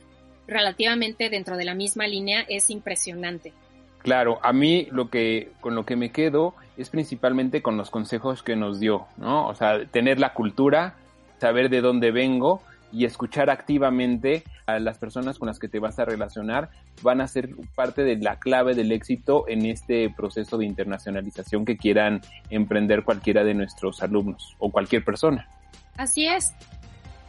relativamente 0.48 1.30
dentro 1.30 1.58
de 1.58 1.66
la 1.66 1.76
misma 1.76 2.08
línea, 2.08 2.46
es 2.48 2.70
impresionante. 2.70 3.52
Claro, 3.98 4.40
a 4.42 4.54
mí 4.54 4.88
lo 4.90 5.10
que 5.10 5.52
con 5.60 5.76
lo 5.76 5.86
que 5.86 5.98
me 5.98 6.14
quedo 6.14 6.56
es 6.78 6.90
principalmente 6.90 7.62
con 7.62 7.76
los 7.76 7.90
consejos 7.90 8.44
que 8.44 8.56
nos 8.56 8.80
dio, 8.80 9.08
¿no? 9.18 9.50
O 9.50 9.56
sea, 9.56 9.86
tener 9.88 10.22
la 10.22 10.34
cultura, 10.34 10.96
saber 11.38 11.70
de 11.70 11.82
dónde 11.82 12.12
vengo 12.12 12.62
y 12.94 13.06
escuchar 13.06 13.50
activamente 13.50 14.44
a 14.68 14.80
las 14.80 15.00
personas 15.00 15.40
con 15.40 15.48
las 15.48 15.60
que 15.60 15.68
te 15.68 15.80
vas 15.80 15.98
a 16.00 16.06
relacionar 16.06 16.70
van 17.02 17.20
a 17.22 17.28
ser 17.28 17.50
parte 17.76 18.04
de 18.04 18.18
la 18.18 18.40
clave 18.40 18.76
del 18.76 18.92
éxito 18.92 19.46
en 19.48 19.66
este 19.66 20.10
proceso 20.12 20.58
de 20.58 20.66
internacionalización 20.66 21.66
que 21.66 21.76
quieran 21.76 22.22
emprender 22.50 23.04
cualquiera 23.04 23.44
de 23.44 23.56
nuestros 23.56 24.04
alumnos 24.04 24.56
o 24.60 24.72
cualquier 24.72 25.04
persona. 25.04 25.50
Así 25.98 26.28
es. 26.28 26.54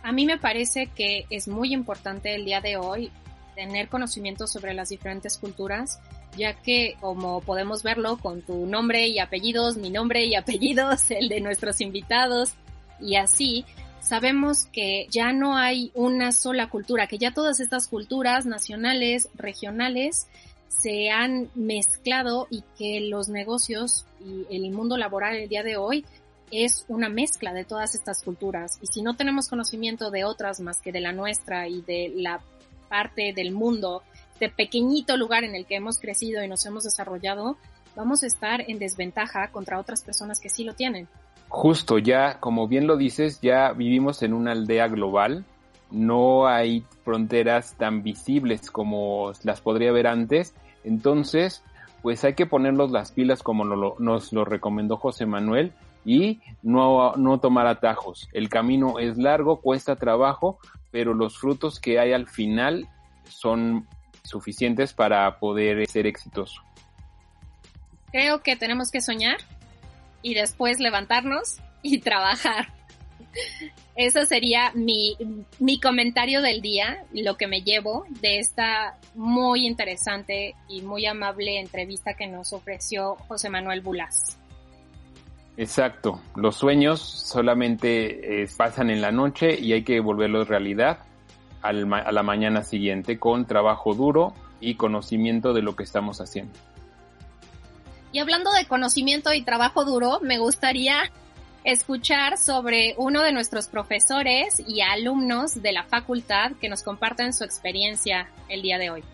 A 0.02 0.12
mí 0.12 0.26
me 0.26 0.38
parece 0.38 0.88
que 0.88 1.24
es 1.30 1.48
muy 1.48 1.72
importante 1.72 2.34
el 2.34 2.44
día 2.44 2.60
de 2.60 2.76
hoy 2.76 3.10
tener 3.54 3.88
conocimiento 3.88 4.46
sobre 4.46 4.74
las 4.74 4.90
diferentes 4.90 5.38
culturas, 5.38 6.00
ya 6.36 6.54
que 6.54 6.96
como 7.00 7.40
podemos 7.40 7.82
verlo 7.82 8.18
con 8.18 8.42
tu 8.42 8.66
nombre 8.66 9.06
y 9.06 9.18
apellidos, 9.18 9.76
mi 9.76 9.90
nombre 9.90 10.26
y 10.26 10.34
apellidos, 10.36 11.10
el 11.10 11.28
de 11.28 11.40
nuestros 11.40 11.80
invitados 11.80 12.52
y 13.00 13.16
así, 13.16 13.64
sabemos 14.04 14.66
que 14.72 15.06
ya 15.10 15.32
no 15.32 15.56
hay 15.56 15.90
una 15.94 16.30
sola 16.30 16.68
cultura, 16.68 17.06
que 17.06 17.18
ya 17.18 17.32
todas 17.32 17.58
estas 17.58 17.88
culturas 17.88 18.46
nacionales, 18.46 19.28
regionales, 19.34 20.28
se 20.68 21.10
han 21.10 21.48
mezclado 21.54 22.46
y 22.50 22.62
que 22.76 23.00
los 23.00 23.28
negocios 23.28 24.04
y 24.20 24.46
el 24.54 24.70
mundo 24.72 24.96
laboral 24.96 25.36
el 25.36 25.48
día 25.48 25.62
de 25.62 25.76
hoy 25.76 26.04
es 26.50 26.84
una 26.88 27.08
mezcla 27.08 27.52
de 27.52 27.64
todas 27.64 27.94
estas 27.94 28.22
culturas. 28.22 28.78
Y 28.82 28.86
si 28.86 29.02
no 29.02 29.16
tenemos 29.16 29.48
conocimiento 29.48 30.10
de 30.10 30.24
otras 30.24 30.60
más 30.60 30.80
que 30.82 30.92
de 30.92 31.00
la 31.00 31.12
nuestra 31.12 31.68
y 31.68 31.80
de 31.82 32.12
la 32.14 32.40
parte 32.88 33.32
del 33.34 33.52
mundo, 33.52 34.02
de 34.38 34.50
pequeñito 34.50 35.16
lugar 35.16 35.44
en 35.44 35.54
el 35.54 35.64
que 35.64 35.76
hemos 35.76 35.98
crecido 35.98 36.44
y 36.44 36.48
nos 36.48 36.66
hemos 36.66 36.84
desarrollado, 36.84 37.56
vamos 37.96 38.22
a 38.22 38.26
estar 38.26 38.62
en 38.68 38.78
desventaja 38.78 39.48
contra 39.50 39.78
otras 39.78 40.02
personas 40.02 40.40
que 40.40 40.50
sí 40.50 40.64
lo 40.64 40.74
tienen. 40.74 41.08
Justo, 41.56 41.98
ya, 41.98 42.40
como 42.40 42.66
bien 42.66 42.88
lo 42.88 42.96
dices, 42.96 43.40
ya 43.40 43.70
vivimos 43.70 44.24
en 44.24 44.34
una 44.34 44.50
aldea 44.50 44.88
global, 44.88 45.44
no 45.92 46.48
hay 46.48 46.84
fronteras 47.04 47.76
tan 47.78 48.02
visibles 48.02 48.72
como 48.72 49.30
las 49.44 49.60
podría 49.60 49.90
haber 49.90 50.08
antes, 50.08 50.52
entonces, 50.82 51.62
pues 52.02 52.24
hay 52.24 52.34
que 52.34 52.46
ponernos 52.46 52.90
las 52.90 53.12
pilas 53.12 53.44
como 53.44 53.64
nos 53.64 54.32
lo 54.32 54.44
recomendó 54.44 54.96
José 54.96 55.26
Manuel 55.26 55.72
y 56.04 56.40
no, 56.64 57.14
no 57.14 57.38
tomar 57.38 57.68
atajos. 57.68 58.28
El 58.32 58.48
camino 58.48 58.98
es 58.98 59.16
largo, 59.16 59.60
cuesta 59.60 59.94
trabajo, 59.94 60.58
pero 60.90 61.14
los 61.14 61.38
frutos 61.38 61.78
que 61.78 62.00
hay 62.00 62.12
al 62.12 62.26
final 62.26 62.88
son 63.28 63.86
suficientes 64.24 64.92
para 64.92 65.38
poder 65.38 65.86
ser 65.86 66.08
exitoso. 66.08 66.62
Creo 68.10 68.42
que 68.42 68.56
tenemos 68.56 68.90
que 68.90 69.00
soñar 69.00 69.38
y 70.24 70.34
después 70.34 70.80
levantarnos 70.80 71.58
y 71.82 71.98
trabajar. 72.00 72.72
Eso 73.94 74.24
sería 74.26 74.72
mi, 74.74 75.16
mi 75.60 75.78
comentario 75.78 76.42
del 76.42 76.60
día, 76.60 77.04
lo 77.12 77.36
que 77.36 77.46
me 77.46 77.62
llevo 77.62 78.06
de 78.20 78.38
esta 78.40 78.98
muy 79.14 79.66
interesante 79.66 80.56
y 80.68 80.82
muy 80.82 81.06
amable 81.06 81.60
entrevista 81.60 82.14
que 82.14 82.26
nos 82.26 82.52
ofreció 82.52 83.16
José 83.28 83.50
Manuel 83.50 83.82
Bulas. 83.82 84.38
Exacto, 85.56 86.20
los 86.34 86.56
sueños 86.56 87.00
solamente 87.00 88.42
eh, 88.42 88.48
pasan 88.56 88.90
en 88.90 89.00
la 89.00 89.12
noche 89.12 89.56
y 89.60 89.72
hay 89.72 89.84
que 89.84 90.00
volverlos 90.00 90.48
realidad 90.48 90.98
a 91.62 91.72
la 91.72 92.22
mañana 92.22 92.62
siguiente 92.62 93.18
con 93.18 93.46
trabajo 93.46 93.94
duro 93.94 94.34
y 94.60 94.74
conocimiento 94.74 95.54
de 95.54 95.62
lo 95.62 95.76
que 95.76 95.84
estamos 95.84 96.20
haciendo. 96.20 96.52
Y 98.14 98.20
hablando 98.20 98.52
de 98.52 98.64
conocimiento 98.66 99.32
y 99.32 99.42
trabajo 99.42 99.84
duro, 99.84 100.20
me 100.22 100.38
gustaría 100.38 101.10
escuchar 101.64 102.38
sobre 102.38 102.94
uno 102.96 103.22
de 103.22 103.32
nuestros 103.32 103.66
profesores 103.66 104.62
y 104.68 104.82
alumnos 104.82 105.60
de 105.60 105.72
la 105.72 105.82
facultad 105.82 106.52
que 106.60 106.68
nos 106.68 106.84
comparten 106.84 107.32
su 107.32 107.42
experiencia 107.42 108.30
el 108.48 108.62
día 108.62 108.78
de 108.78 108.90
hoy. 108.90 109.04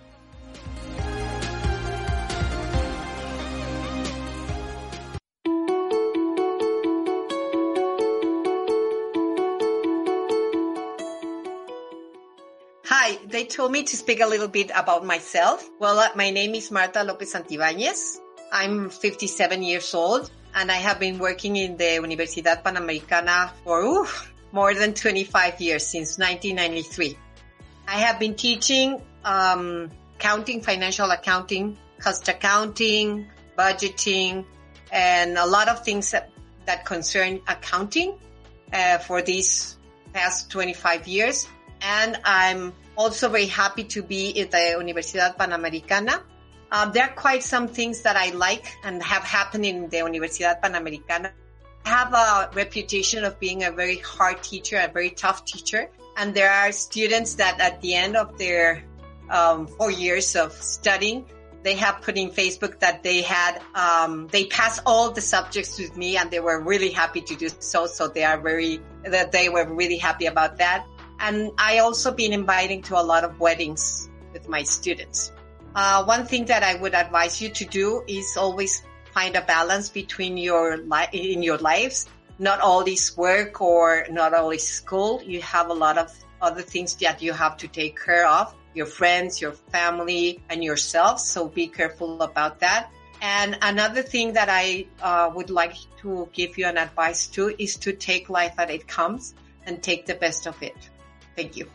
Hi, 12.84 13.16
they 13.30 13.46
told 13.46 13.72
me 13.72 13.82
to 13.82 13.96
speak 13.96 14.20
a 14.20 14.26
little 14.26 14.48
bit 14.48 14.70
about 14.74 15.06
myself. 15.06 15.66
Well, 15.80 15.98
uh, 16.00 16.10
my 16.16 16.30
name 16.30 16.54
is 16.54 16.70
Marta 16.70 17.02
Lopez 17.02 17.32
Santibáñez. 17.32 18.20
I'm 18.52 18.90
57 18.90 19.62
years 19.62 19.94
old 19.94 20.30
and 20.54 20.70
I 20.70 20.76
have 20.76 20.98
been 20.98 21.18
working 21.18 21.56
in 21.56 21.76
the 21.76 22.00
Universidad 22.02 22.62
Panamericana 22.64 23.52
for 23.62 23.80
oof, 23.80 24.32
more 24.50 24.74
than 24.74 24.94
25 24.94 25.60
years 25.60 25.86
since 25.86 26.18
1993. 26.18 27.16
I 27.86 27.98
have 27.98 28.18
been 28.18 28.34
teaching 28.34 29.00
um, 29.24 29.90
accounting, 30.16 30.62
financial 30.62 31.10
accounting, 31.10 31.78
cost 32.00 32.28
accounting, 32.28 33.28
budgeting, 33.56 34.44
and 34.90 35.38
a 35.38 35.46
lot 35.46 35.68
of 35.68 35.84
things 35.84 36.10
that, 36.10 36.30
that 36.66 36.84
concern 36.84 37.40
accounting 37.46 38.18
uh, 38.72 38.98
for 38.98 39.22
these 39.22 39.76
past 40.12 40.50
25 40.50 41.06
years. 41.06 41.46
And 41.82 42.18
I'm 42.24 42.72
also 42.96 43.28
very 43.28 43.46
happy 43.46 43.84
to 43.84 44.02
be 44.02 44.40
at 44.40 44.50
the 44.50 44.74
Universidad 44.76 45.36
Panamericana 45.36 46.20
um, 46.72 46.92
there 46.92 47.04
are 47.04 47.14
quite 47.14 47.42
some 47.42 47.68
things 47.68 48.02
that 48.02 48.16
I 48.16 48.30
like 48.30 48.66
and 48.84 49.02
have 49.02 49.24
happened 49.24 49.64
in 49.66 49.88
the 49.88 49.98
Universidad 49.98 50.60
Panamericana. 50.60 51.32
I 51.84 51.88
have 51.88 52.12
a 52.14 52.50
reputation 52.54 53.24
of 53.24 53.40
being 53.40 53.64
a 53.64 53.72
very 53.72 53.96
hard 53.96 54.42
teacher, 54.42 54.76
a 54.76 54.88
very 54.88 55.10
tough 55.10 55.44
teacher. 55.44 55.88
And 56.16 56.34
there 56.34 56.50
are 56.50 56.72
students 56.72 57.34
that 57.34 57.60
at 57.60 57.80
the 57.80 57.94
end 57.94 58.16
of 58.16 58.38
their 58.38 58.84
um, 59.30 59.66
four 59.66 59.90
years 59.90 60.36
of 60.36 60.52
studying, 60.52 61.24
they 61.62 61.74
have 61.74 62.02
put 62.02 62.16
in 62.16 62.30
Facebook 62.30 62.78
that 62.80 63.02
they 63.02 63.22
had, 63.22 63.60
um, 63.74 64.28
they 64.28 64.46
passed 64.46 64.80
all 64.86 65.10
the 65.10 65.20
subjects 65.20 65.78
with 65.78 65.96
me 65.96 66.16
and 66.16 66.30
they 66.30 66.40
were 66.40 66.60
really 66.60 66.90
happy 66.90 67.20
to 67.20 67.34
do 67.34 67.48
so. 67.58 67.86
So 67.86 68.08
they 68.08 68.24
are 68.24 68.40
very, 68.40 68.80
that 69.04 69.32
they 69.32 69.48
were 69.48 69.66
really 69.72 69.98
happy 69.98 70.26
about 70.26 70.58
that. 70.58 70.86
And 71.18 71.50
I 71.58 71.78
also 71.78 72.12
been 72.12 72.32
inviting 72.32 72.82
to 72.82 72.98
a 72.98 73.02
lot 73.02 73.24
of 73.24 73.40
weddings 73.40 74.08
with 74.32 74.48
my 74.48 74.62
students. 74.62 75.32
Uh, 75.74 76.04
one 76.04 76.26
thing 76.26 76.46
that 76.46 76.62
I 76.62 76.74
would 76.74 76.94
advise 76.94 77.40
you 77.40 77.48
to 77.50 77.64
do 77.64 78.02
is 78.08 78.36
always 78.36 78.82
find 79.12 79.36
a 79.36 79.42
balance 79.42 79.88
between 79.88 80.36
your 80.36 80.78
life 80.78 81.10
in 81.12 81.42
your 81.42 81.58
lives. 81.58 82.08
Not 82.38 82.60
all 82.60 82.82
is 82.82 83.16
work 83.16 83.60
or 83.60 84.06
not 84.10 84.34
all 84.34 84.50
is 84.50 84.66
school. 84.66 85.22
You 85.22 85.42
have 85.42 85.68
a 85.68 85.74
lot 85.74 85.98
of 85.98 86.12
other 86.40 86.62
things 86.62 86.94
that 86.96 87.22
you 87.22 87.32
have 87.32 87.56
to 87.58 87.68
take 87.68 88.00
care 88.00 88.26
of. 88.26 88.54
Your 88.74 88.86
friends, 88.86 89.40
your 89.40 89.52
family, 89.52 90.42
and 90.48 90.64
yourself. 90.64 91.20
So 91.20 91.48
be 91.48 91.68
careful 91.68 92.22
about 92.22 92.60
that. 92.60 92.90
And 93.20 93.58
another 93.60 94.02
thing 94.02 94.32
that 94.32 94.48
I 94.48 94.86
uh, 95.02 95.30
would 95.34 95.50
like 95.50 95.74
to 96.00 96.28
give 96.32 96.56
you 96.56 96.66
an 96.66 96.78
advice 96.78 97.26
to 97.28 97.54
is 97.58 97.76
to 97.78 97.92
take 97.92 98.30
life 98.30 98.54
as 98.58 98.70
it 98.70 98.88
comes 98.88 99.34
and 99.66 99.82
take 99.82 100.06
the 100.06 100.14
best 100.14 100.46
of 100.46 100.60
it. 100.62 100.76
Thank 101.36 101.56
you. 101.56 101.68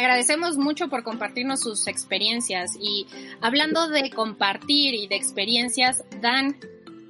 Agradecemos 0.00 0.56
mucho 0.56 0.88
por 0.88 1.02
compartirnos 1.02 1.60
sus 1.60 1.86
experiencias 1.86 2.70
y 2.80 3.06
hablando 3.42 3.88
de 3.88 4.10
compartir 4.10 4.94
y 4.94 5.06
de 5.08 5.16
experiencias, 5.16 6.04
Dan, 6.22 6.56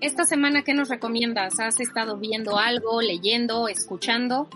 esta 0.01 0.25
semana, 0.25 0.63
¿qué 0.63 0.75
nos 0.75 0.89
recomiendas? 0.89 1.61
¿Has 1.61 1.79
estado 1.79 2.17
viendo 2.17 2.59
algo, 2.59 3.01
leyendo, 3.01 3.69
escuchando? 3.69 4.49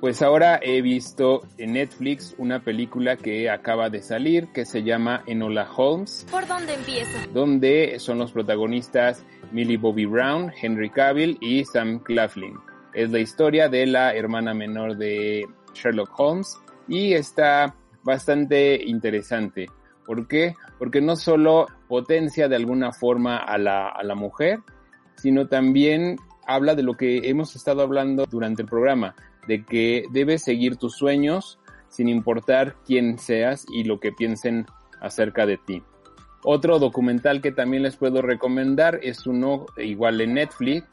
Pues 0.00 0.20
ahora 0.20 0.60
he 0.62 0.82
visto 0.82 1.46
en 1.56 1.72
Netflix 1.72 2.34
una 2.36 2.60
película 2.60 3.16
que 3.16 3.48
acaba 3.48 3.88
de 3.88 4.02
salir 4.02 4.48
que 4.48 4.66
se 4.66 4.82
llama 4.82 5.22
Enola 5.26 5.66
Holmes. 5.74 6.26
¿Por 6.30 6.46
dónde 6.46 6.74
empiezo? 6.74 7.16
Donde 7.32 7.98
son 7.98 8.18
los 8.18 8.32
protagonistas 8.32 9.24
Millie 9.50 9.78
Bobby 9.78 10.04
Brown, 10.04 10.52
Henry 10.60 10.90
Cavill 10.90 11.38
y 11.40 11.64
Sam 11.64 12.00
Claflin. 12.00 12.58
Es 12.92 13.10
la 13.10 13.20
historia 13.20 13.70
de 13.70 13.86
la 13.86 14.14
hermana 14.14 14.52
menor 14.52 14.98
de 14.98 15.46
Sherlock 15.72 16.10
Holmes 16.18 16.58
y 16.88 17.14
está 17.14 17.74
bastante 18.02 18.82
interesante. 18.84 19.66
¿Por 20.04 20.28
qué? 20.28 20.54
Porque 20.78 21.00
no 21.00 21.16
solo 21.16 21.66
potencia 21.88 22.48
de 22.48 22.56
alguna 22.56 22.92
forma 22.92 23.38
a 23.38 23.58
la, 23.58 23.88
a 23.88 24.02
la 24.04 24.14
mujer, 24.14 24.60
sino 25.16 25.48
también 25.48 26.16
habla 26.46 26.74
de 26.74 26.82
lo 26.82 26.94
que 26.94 27.28
hemos 27.28 27.56
estado 27.56 27.82
hablando 27.82 28.26
durante 28.30 28.62
el 28.62 28.68
programa, 28.68 29.14
de 29.48 29.64
que 29.64 30.04
debes 30.12 30.44
seguir 30.44 30.76
tus 30.76 30.94
sueños 30.96 31.58
sin 31.88 32.08
importar 32.08 32.76
quién 32.86 33.18
seas 33.18 33.66
y 33.68 33.84
lo 33.84 33.98
que 33.98 34.12
piensen 34.12 34.66
acerca 35.00 35.46
de 35.46 35.56
ti. 35.56 35.82
Otro 36.44 36.78
documental 36.78 37.40
que 37.40 37.50
también 37.50 37.82
les 37.82 37.96
puedo 37.96 38.22
recomendar 38.22 39.00
es 39.02 39.26
uno 39.26 39.66
igual 39.78 40.20
en 40.20 40.34
Netflix 40.34 40.86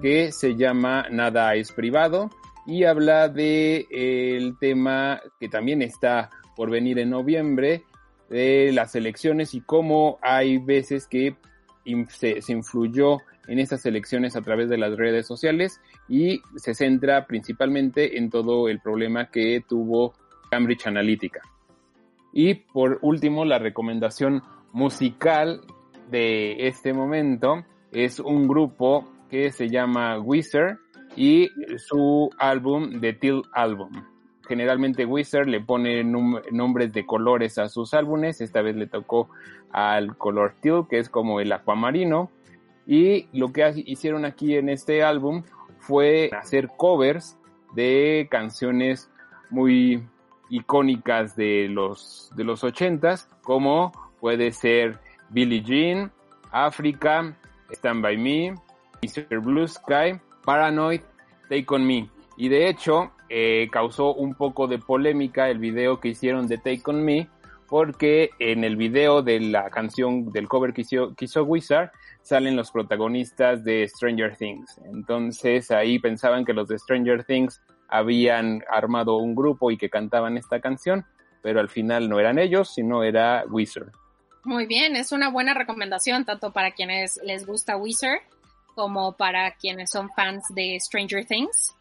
que 0.00 0.32
se 0.32 0.56
llama 0.56 1.06
Nada 1.10 1.54
es 1.54 1.70
privado 1.70 2.30
y 2.66 2.84
habla 2.84 3.28
de 3.28 3.86
el 3.90 4.58
tema 4.58 5.20
que 5.40 5.48
también 5.48 5.82
está 5.82 6.30
por 6.56 6.70
venir 6.70 6.98
en 6.98 7.10
noviembre 7.10 7.84
de 8.28 8.72
las 8.72 8.94
elecciones 8.94 9.54
y 9.54 9.60
cómo 9.60 10.18
hay 10.22 10.58
veces 10.58 11.06
que 11.06 11.36
se, 12.08 12.40
se 12.40 12.52
influyó 12.52 13.18
en 13.48 13.58
estas 13.58 13.84
elecciones 13.86 14.36
a 14.36 14.42
través 14.42 14.68
de 14.70 14.78
las 14.78 14.96
redes 14.96 15.26
sociales 15.26 15.80
y 16.08 16.40
se 16.56 16.74
centra 16.74 17.26
principalmente 17.26 18.18
en 18.18 18.30
todo 18.30 18.68
el 18.68 18.80
problema 18.80 19.30
que 19.30 19.62
tuvo 19.68 20.14
Cambridge 20.50 20.86
Analytica. 20.86 21.40
Y 22.32 22.54
por 22.54 22.98
último, 23.02 23.44
la 23.44 23.58
recomendación 23.58 24.42
musical 24.72 25.60
de 26.10 26.66
este 26.66 26.92
momento 26.92 27.64
es 27.90 28.20
un 28.20 28.48
grupo 28.48 29.10
que 29.28 29.50
se 29.50 29.68
llama 29.68 30.18
Wizard 30.18 30.78
y 31.16 31.50
su 31.78 32.30
álbum 32.38 33.00
The 33.00 33.12
Till 33.14 33.42
Album. 33.52 34.04
Generalmente 34.46 35.06
Wizard 35.06 35.46
le 35.46 35.60
pone 35.60 36.02
nombres 36.04 36.92
de 36.92 37.06
colores 37.06 37.58
a 37.58 37.68
sus 37.68 37.94
álbumes, 37.94 38.40
esta 38.40 38.60
vez 38.60 38.76
le 38.76 38.86
tocó 38.86 39.28
al 39.70 40.16
color 40.16 40.54
teal, 40.60 40.86
que 40.88 40.98
es 40.98 41.08
como 41.08 41.40
el 41.40 41.52
acuamarino, 41.52 42.30
y 42.86 43.28
lo 43.32 43.52
que 43.52 43.72
hicieron 43.86 44.24
aquí 44.24 44.56
en 44.56 44.68
este 44.68 45.02
álbum 45.02 45.44
fue 45.78 46.30
hacer 46.38 46.68
covers 46.76 47.38
de 47.74 48.26
canciones 48.30 49.10
muy 49.50 50.02
icónicas 50.50 51.36
de 51.36 51.68
los, 51.68 52.30
de 52.34 52.44
los 52.44 52.64
ochentas, 52.64 53.28
como 53.42 53.92
puede 54.20 54.52
ser 54.52 54.98
Billie 55.30 55.62
Jean, 55.62 56.12
Africa, 56.50 57.36
Stand 57.70 58.02
By 58.02 58.16
Me, 58.18 58.54
Mr. 59.02 59.40
Blue 59.40 59.66
Sky, 59.66 60.20
Paranoid, 60.44 61.00
Take 61.48 61.66
On 61.68 61.86
Me. 61.86 62.08
Y 62.36 62.48
de 62.48 62.68
hecho, 62.68 63.12
eh, 63.28 63.68
causó 63.70 64.14
un 64.14 64.34
poco 64.34 64.66
de 64.66 64.78
polémica 64.78 65.48
el 65.48 65.58
video 65.58 66.00
que 66.00 66.08
hicieron 66.08 66.46
de 66.46 66.58
Take 66.58 66.82
On 66.86 67.04
Me, 67.04 67.28
porque 67.68 68.30
en 68.38 68.64
el 68.64 68.76
video 68.76 69.22
de 69.22 69.40
la 69.40 69.70
canción 69.70 70.30
del 70.30 70.48
cover 70.48 70.72
que 70.72 70.82
hizo, 70.82 71.14
que 71.14 71.24
hizo 71.24 71.42
Wizard, 71.44 71.90
salen 72.20 72.56
los 72.56 72.70
protagonistas 72.70 73.64
de 73.64 73.88
Stranger 73.88 74.36
Things. 74.36 74.78
Entonces 74.84 75.70
ahí 75.70 75.98
pensaban 75.98 76.44
que 76.44 76.52
los 76.52 76.68
de 76.68 76.78
Stranger 76.78 77.24
Things 77.24 77.60
habían 77.88 78.62
armado 78.70 79.16
un 79.16 79.34
grupo 79.34 79.70
y 79.70 79.76
que 79.76 79.90
cantaban 79.90 80.36
esta 80.36 80.60
canción, 80.60 81.04
pero 81.42 81.60
al 81.60 81.68
final 81.68 82.08
no 82.08 82.20
eran 82.20 82.38
ellos, 82.38 82.74
sino 82.74 83.02
era 83.02 83.44
Wizard. 83.48 83.92
Muy 84.44 84.66
bien, 84.66 84.96
es 84.96 85.12
una 85.12 85.30
buena 85.30 85.54
recomendación 85.54 86.24
tanto 86.24 86.52
para 86.52 86.72
quienes 86.72 87.20
les 87.22 87.46
gusta 87.46 87.76
Wizard 87.76 88.20
como 88.74 89.16
para 89.16 89.54
quienes 89.56 89.90
son 89.90 90.10
fans 90.10 90.44
de 90.54 90.78
Stranger 90.80 91.24
Things. 91.26 91.74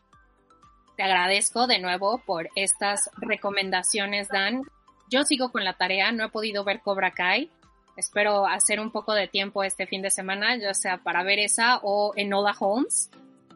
Te 0.97 1.03
agradezco 1.03 1.67
de 1.67 1.79
nuevo 1.79 2.21
por 2.25 2.49
estas 2.55 3.09
recomendaciones, 3.17 4.27
Dan. 4.27 4.63
Yo 5.09 5.23
sigo 5.23 5.51
con 5.51 5.63
la 5.63 5.73
tarea, 5.73 6.11
no 6.11 6.25
he 6.25 6.29
podido 6.29 6.63
ver 6.63 6.81
Cobra 6.81 7.11
Kai, 7.11 7.49
espero 7.97 8.45
hacer 8.45 8.79
un 8.79 8.91
poco 8.91 9.13
de 9.13 9.27
tiempo 9.27 9.63
este 9.63 9.87
fin 9.87 10.01
de 10.01 10.09
semana, 10.09 10.55
ya 10.57 10.73
sea 10.73 10.97
para 10.97 11.23
ver 11.23 11.39
esa 11.39 11.79
o 11.83 12.13
Enola 12.15 12.55
Holmes 12.57 13.09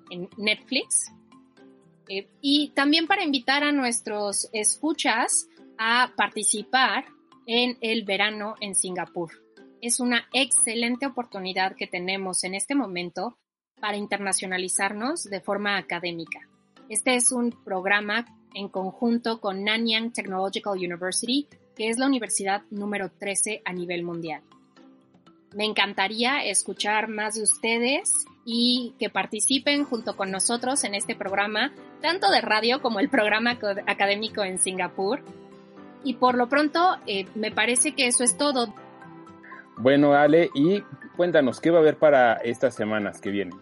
en 0.10 0.30
Netflix. 0.38 1.12
Eh, 2.08 2.28
y 2.42 2.70
también 2.70 3.08
para 3.08 3.24
invitar 3.24 3.64
a 3.64 3.72
nuestros 3.72 4.50
escuchas 4.54 5.48
a 5.78 6.12
participar 6.16 7.06
en 7.48 7.78
el 7.82 8.04
verano 8.04 8.56
en 8.60 8.76
Singapur. 8.76 9.45
Es 9.86 10.00
una 10.00 10.28
excelente 10.34 11.06
oportunidad 11.06 11.76
que 11.76 11.86
tenemos 11.86 12.44
en 12.44 12.56
este 12.56 12.74
momento 12.74 13.38
para 13.80 13.98
internacionalizarnos 13.98 15.26
de 15.26 15.42
forma 15.42 15.78
académica. 15.78 16.40
Este 16.90 17.14
es 17.14 17.32
un 17.32 17.52
programa 17.52 18.26
en 18.56 18.68
conjunto 18.68 19.40
con 19.40 19.64
Nanyang 19.64 20.12
Technological 20.12 20.74
University 20.74 21.48
que 21.76 21.90
es 21.90 22.00
la 22.00 22.08
universidad 22.08 22.64
número 22.72 23.12
13 23.12 23.62
a 23.64 23.74
nivel 23.74 24.02
mundial. 24.02 24.42
Me 25.54 25.66
encantaría 25.66 26.44
escuchar 26.44 27.08
más 27.08 27.36
de 27.36 27.44
ustedes 27.44 28.12
y 28.44 28.96
que 28.98 29.12
participen 29.12 29.84
junto 29.84 30.18
con 30.18 30.32
nosotros 30.32 30.84
en 30.84 30.96
este 30.96 31.14
programa, 31.14 31.72
tanto 32.02 32.32
de 32.32 32.42
radio 32.42 32.82
como 32.82 33.00
el 33.00 33.10
programa 33.10 33.60
académico 33.86 34.44
en 34.44 34.58
Singapur. 34.58 35.22
Y 36.04 36.16
por 36.16 36.34
lo 36.34 36.50
pronto, 36.50 36.98
eh, 37.06 37.28
me 37.36 37.52
parece 37.52 37.94
que 37.94 38.08
eso 38.08 38.24
es 38.24 38.36
todo. 38.36 38.74
Bueno, 39.78 40.14
Ale, 40.14 40.50
y 40.54 40.82
cuéntanos, 41.16 41.60
¿qué 41.60 41.70
va 41.70 41.78
a 41.78 41.82
haber 41.82 41.98
para 41.98 42.36
estas 42.36 42.76
semanas 42.76 43.20
que 43.20 43.30
vienen? 43.30 43.60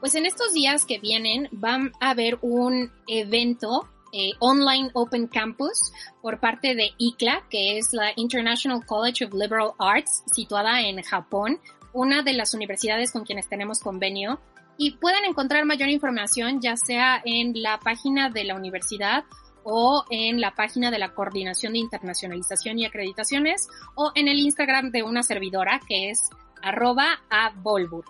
Pues 0.00 0.14
en 0.14 0.26
estos 0.26 0.52
días 0.52 0.84
que 0.86 0.98
vienen 0.98 1.48
van 1.52 1.92
a 2.00 2.10
haber 2.10 2.38
un 2.40 2.90
evento 3.06 3.88
eh, 4.12 4.32
Online 4.40 4.90
Open 4.94 5.28
Campus 5.28 5.92
por 6.20 6.40
parte 6.40 6.74
de 6.74 6.90
ICLA, 6.98 7.44
que 7.48 7.78
es 7.78 7.92
la 7.92 8.12
International 8.16 8.84
College 8.84 9.26
of 9.26 9.34
Liberal 9.34 9.72
Arts, 9.78 10.24
situada 10.32 10.80
en 10.80 11.00
Japón, 11.02 11.60
una 11.92 12.22
de 12.22 12.32
las 12.32 12.54
universidades 12.54 13.12
con 13.12 13.24
quienes 13.24 13.48
tenemos 13.48 13.80
convenio. 13.80 14.40
Y 14.78 14.92
pueden 14.92 15.24
encontrar 15.26 15.64
mayor 15.66 15.90
información 15.90 16.60
ya 16.60 16.76
sea 16.76 17.20
en 17.24 17.52
la 17.54 17.78
página 17.78 18.30
de 18.30 18.44
la 18.44 18.56
universidad 18.56 19.24
o 19.64 20.04
en 20.10 20.40
la 20.40 20.54
página 20.54 20.90
de 20.90 20.98
la 20.98 21.14
Coordinación 21.14 21.72
de 21.74 21.80
Internacionalización 21.80 22.78
y 22.78 22.86
Acreditaciones 22.86 23.68
o 23.94 24.12
en 24.14 24.28
el 24.28 24.38
Instagram 24.38 24.90
de 24.90 25.02
una 25.02 25.22
servidora 25.22 25.80
que 25.86 26.10
es 26.10 26.30
arroba 26.62 27.20
a 27.30 27.52
Volburg. 27.56 28.06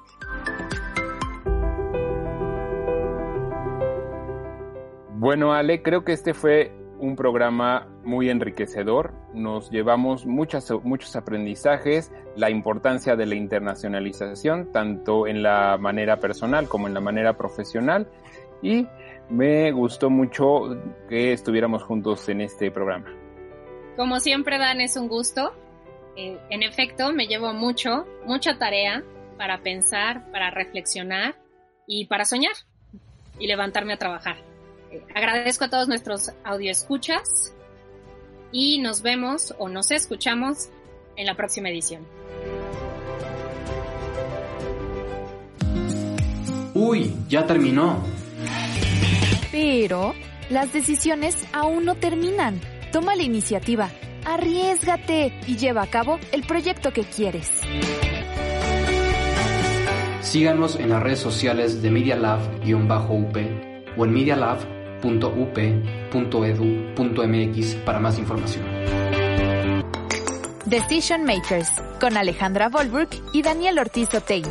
Bueno, 5.21 5.53
Ale, 5.53 5.83
creo 5.83 6.03
que 6.03 6.13
este 6.13 6.33
fue 6.33 6.73
un 6.99 7.17
programa 7.17 7.89
muy 8.05 8.31
enriquecedor. 8.31 9.13
Nos 9.35 9.71
llevamos 9.71 10.27
muchos 10.27 11.17
aprendizajes, 11.17 12.13
la 12.37 12.51
importancia 12.51 13.17
de 13.17 13.27
la 13.27 13.35
internacionalización, 13.35 14.73
tanto 14.73 15.27
en 15.27 15.43
la 15.43 15.77
manera 15.79 16.21
personal 16.21 16.69
como 16.69 16.89
en 16.89 16.95
la 16.95 17.01
manera 17.01 17.37
profesional. 17.37 18.09
Y 18.63 18.87
me 19.31 19.71
gustó 19.73 20.11
mucho 20.11 20.77
que 21.09 21.33
estuviéramos 21.33 21.83
juntos 21.83 22.29
en 22.29 22.41
este 22.41 22.71
programa. 22.71 23.07
Como 23.97 24.21
siempre, 24.21 24.59
Dan, 24.59 24.81
es 24.81 24.97
un 24.97 25.09
gusto. 25.09 25.53
Eh, 26.17 26.39
en 26.51 26.63
efecto, 26.63 27.13
me 27.13 27.27
llevo 27.27 27.53
mucho, 27.53 28.07
mucha 28.27 28.59
tarea 28.59 29.03
para 29.37 29.59
pensar, 29.59 30.31
para 30.33 30.51
reflexionar 30.51 31.37
y 31.87 32.07
para 32.07 32.25
soñar 32.25 32.53
y 33.39 33.47
levantarme 33.47 33.95
a 33.95 33.97
trabajar 33.97 34.51
agradezco 35.15 35.65
a 35.65 35.69
todos 35.69 35.89
nuestros 35.89 36.31
escuchas 36.63 37.55
y 38.53 38.79
nos 38.81 39.03
vemos 39.03 39.55
o 39.59 39.69
nos 39.69 39.91
escuchamos 39.91 40.69
en 41.17 41.27
la 41.27 41.37
próxima 41.37 41.69
edición. 41.71 42.07
Uy, 46.75 47.15
ya 47.29 47.47
terminó. 47.47 48.03
Pero 49.53 50.15
las 50.49 50.73
decisiones 50.73 51.37
aún 51.53 51.85
no 51.85 51.95
terminan. 51.95 52.61
Toma 52.93 53.15
la 53.15 53.23
iniciativa, 53.23 53.91
arriesgate 54.25 55.33
y 55.47 55.57
lleva 55.57 55.83
a 55.83 55.87
cabo 55.87 56.19
el 56.33 56.43
proyecto 56.43 56.93
que 56.93 57.05
quieres. 57.05 57.49
Síganos 60.23 60.77
en 60.77 60.91
las 60.91 61.03
redes 61.03 61.19
sociales 61.19 61.83
de 61.83 61.91
Media 61.91 62.17
Lab-UP 62.17 63.37
o 63.97 64.05
en 64.05 64.13
Media 64.13 64.37
Lab 64.37 64.59
www.up.edu.mx 65.03 67.75
para 67.85 68.01
más 68.01 68.19
información. 68.19 68.65
Decision 70.67 71.25
Makers 71.25 71.71
con 72.01 72.17
Alejandra 72.17 72.69
Volbrook 72.69 73.11
y 73.33 73.43
Daniel 73.43 73.79
Ortiz 73.79 74.15
Otegui. 74.15 74.51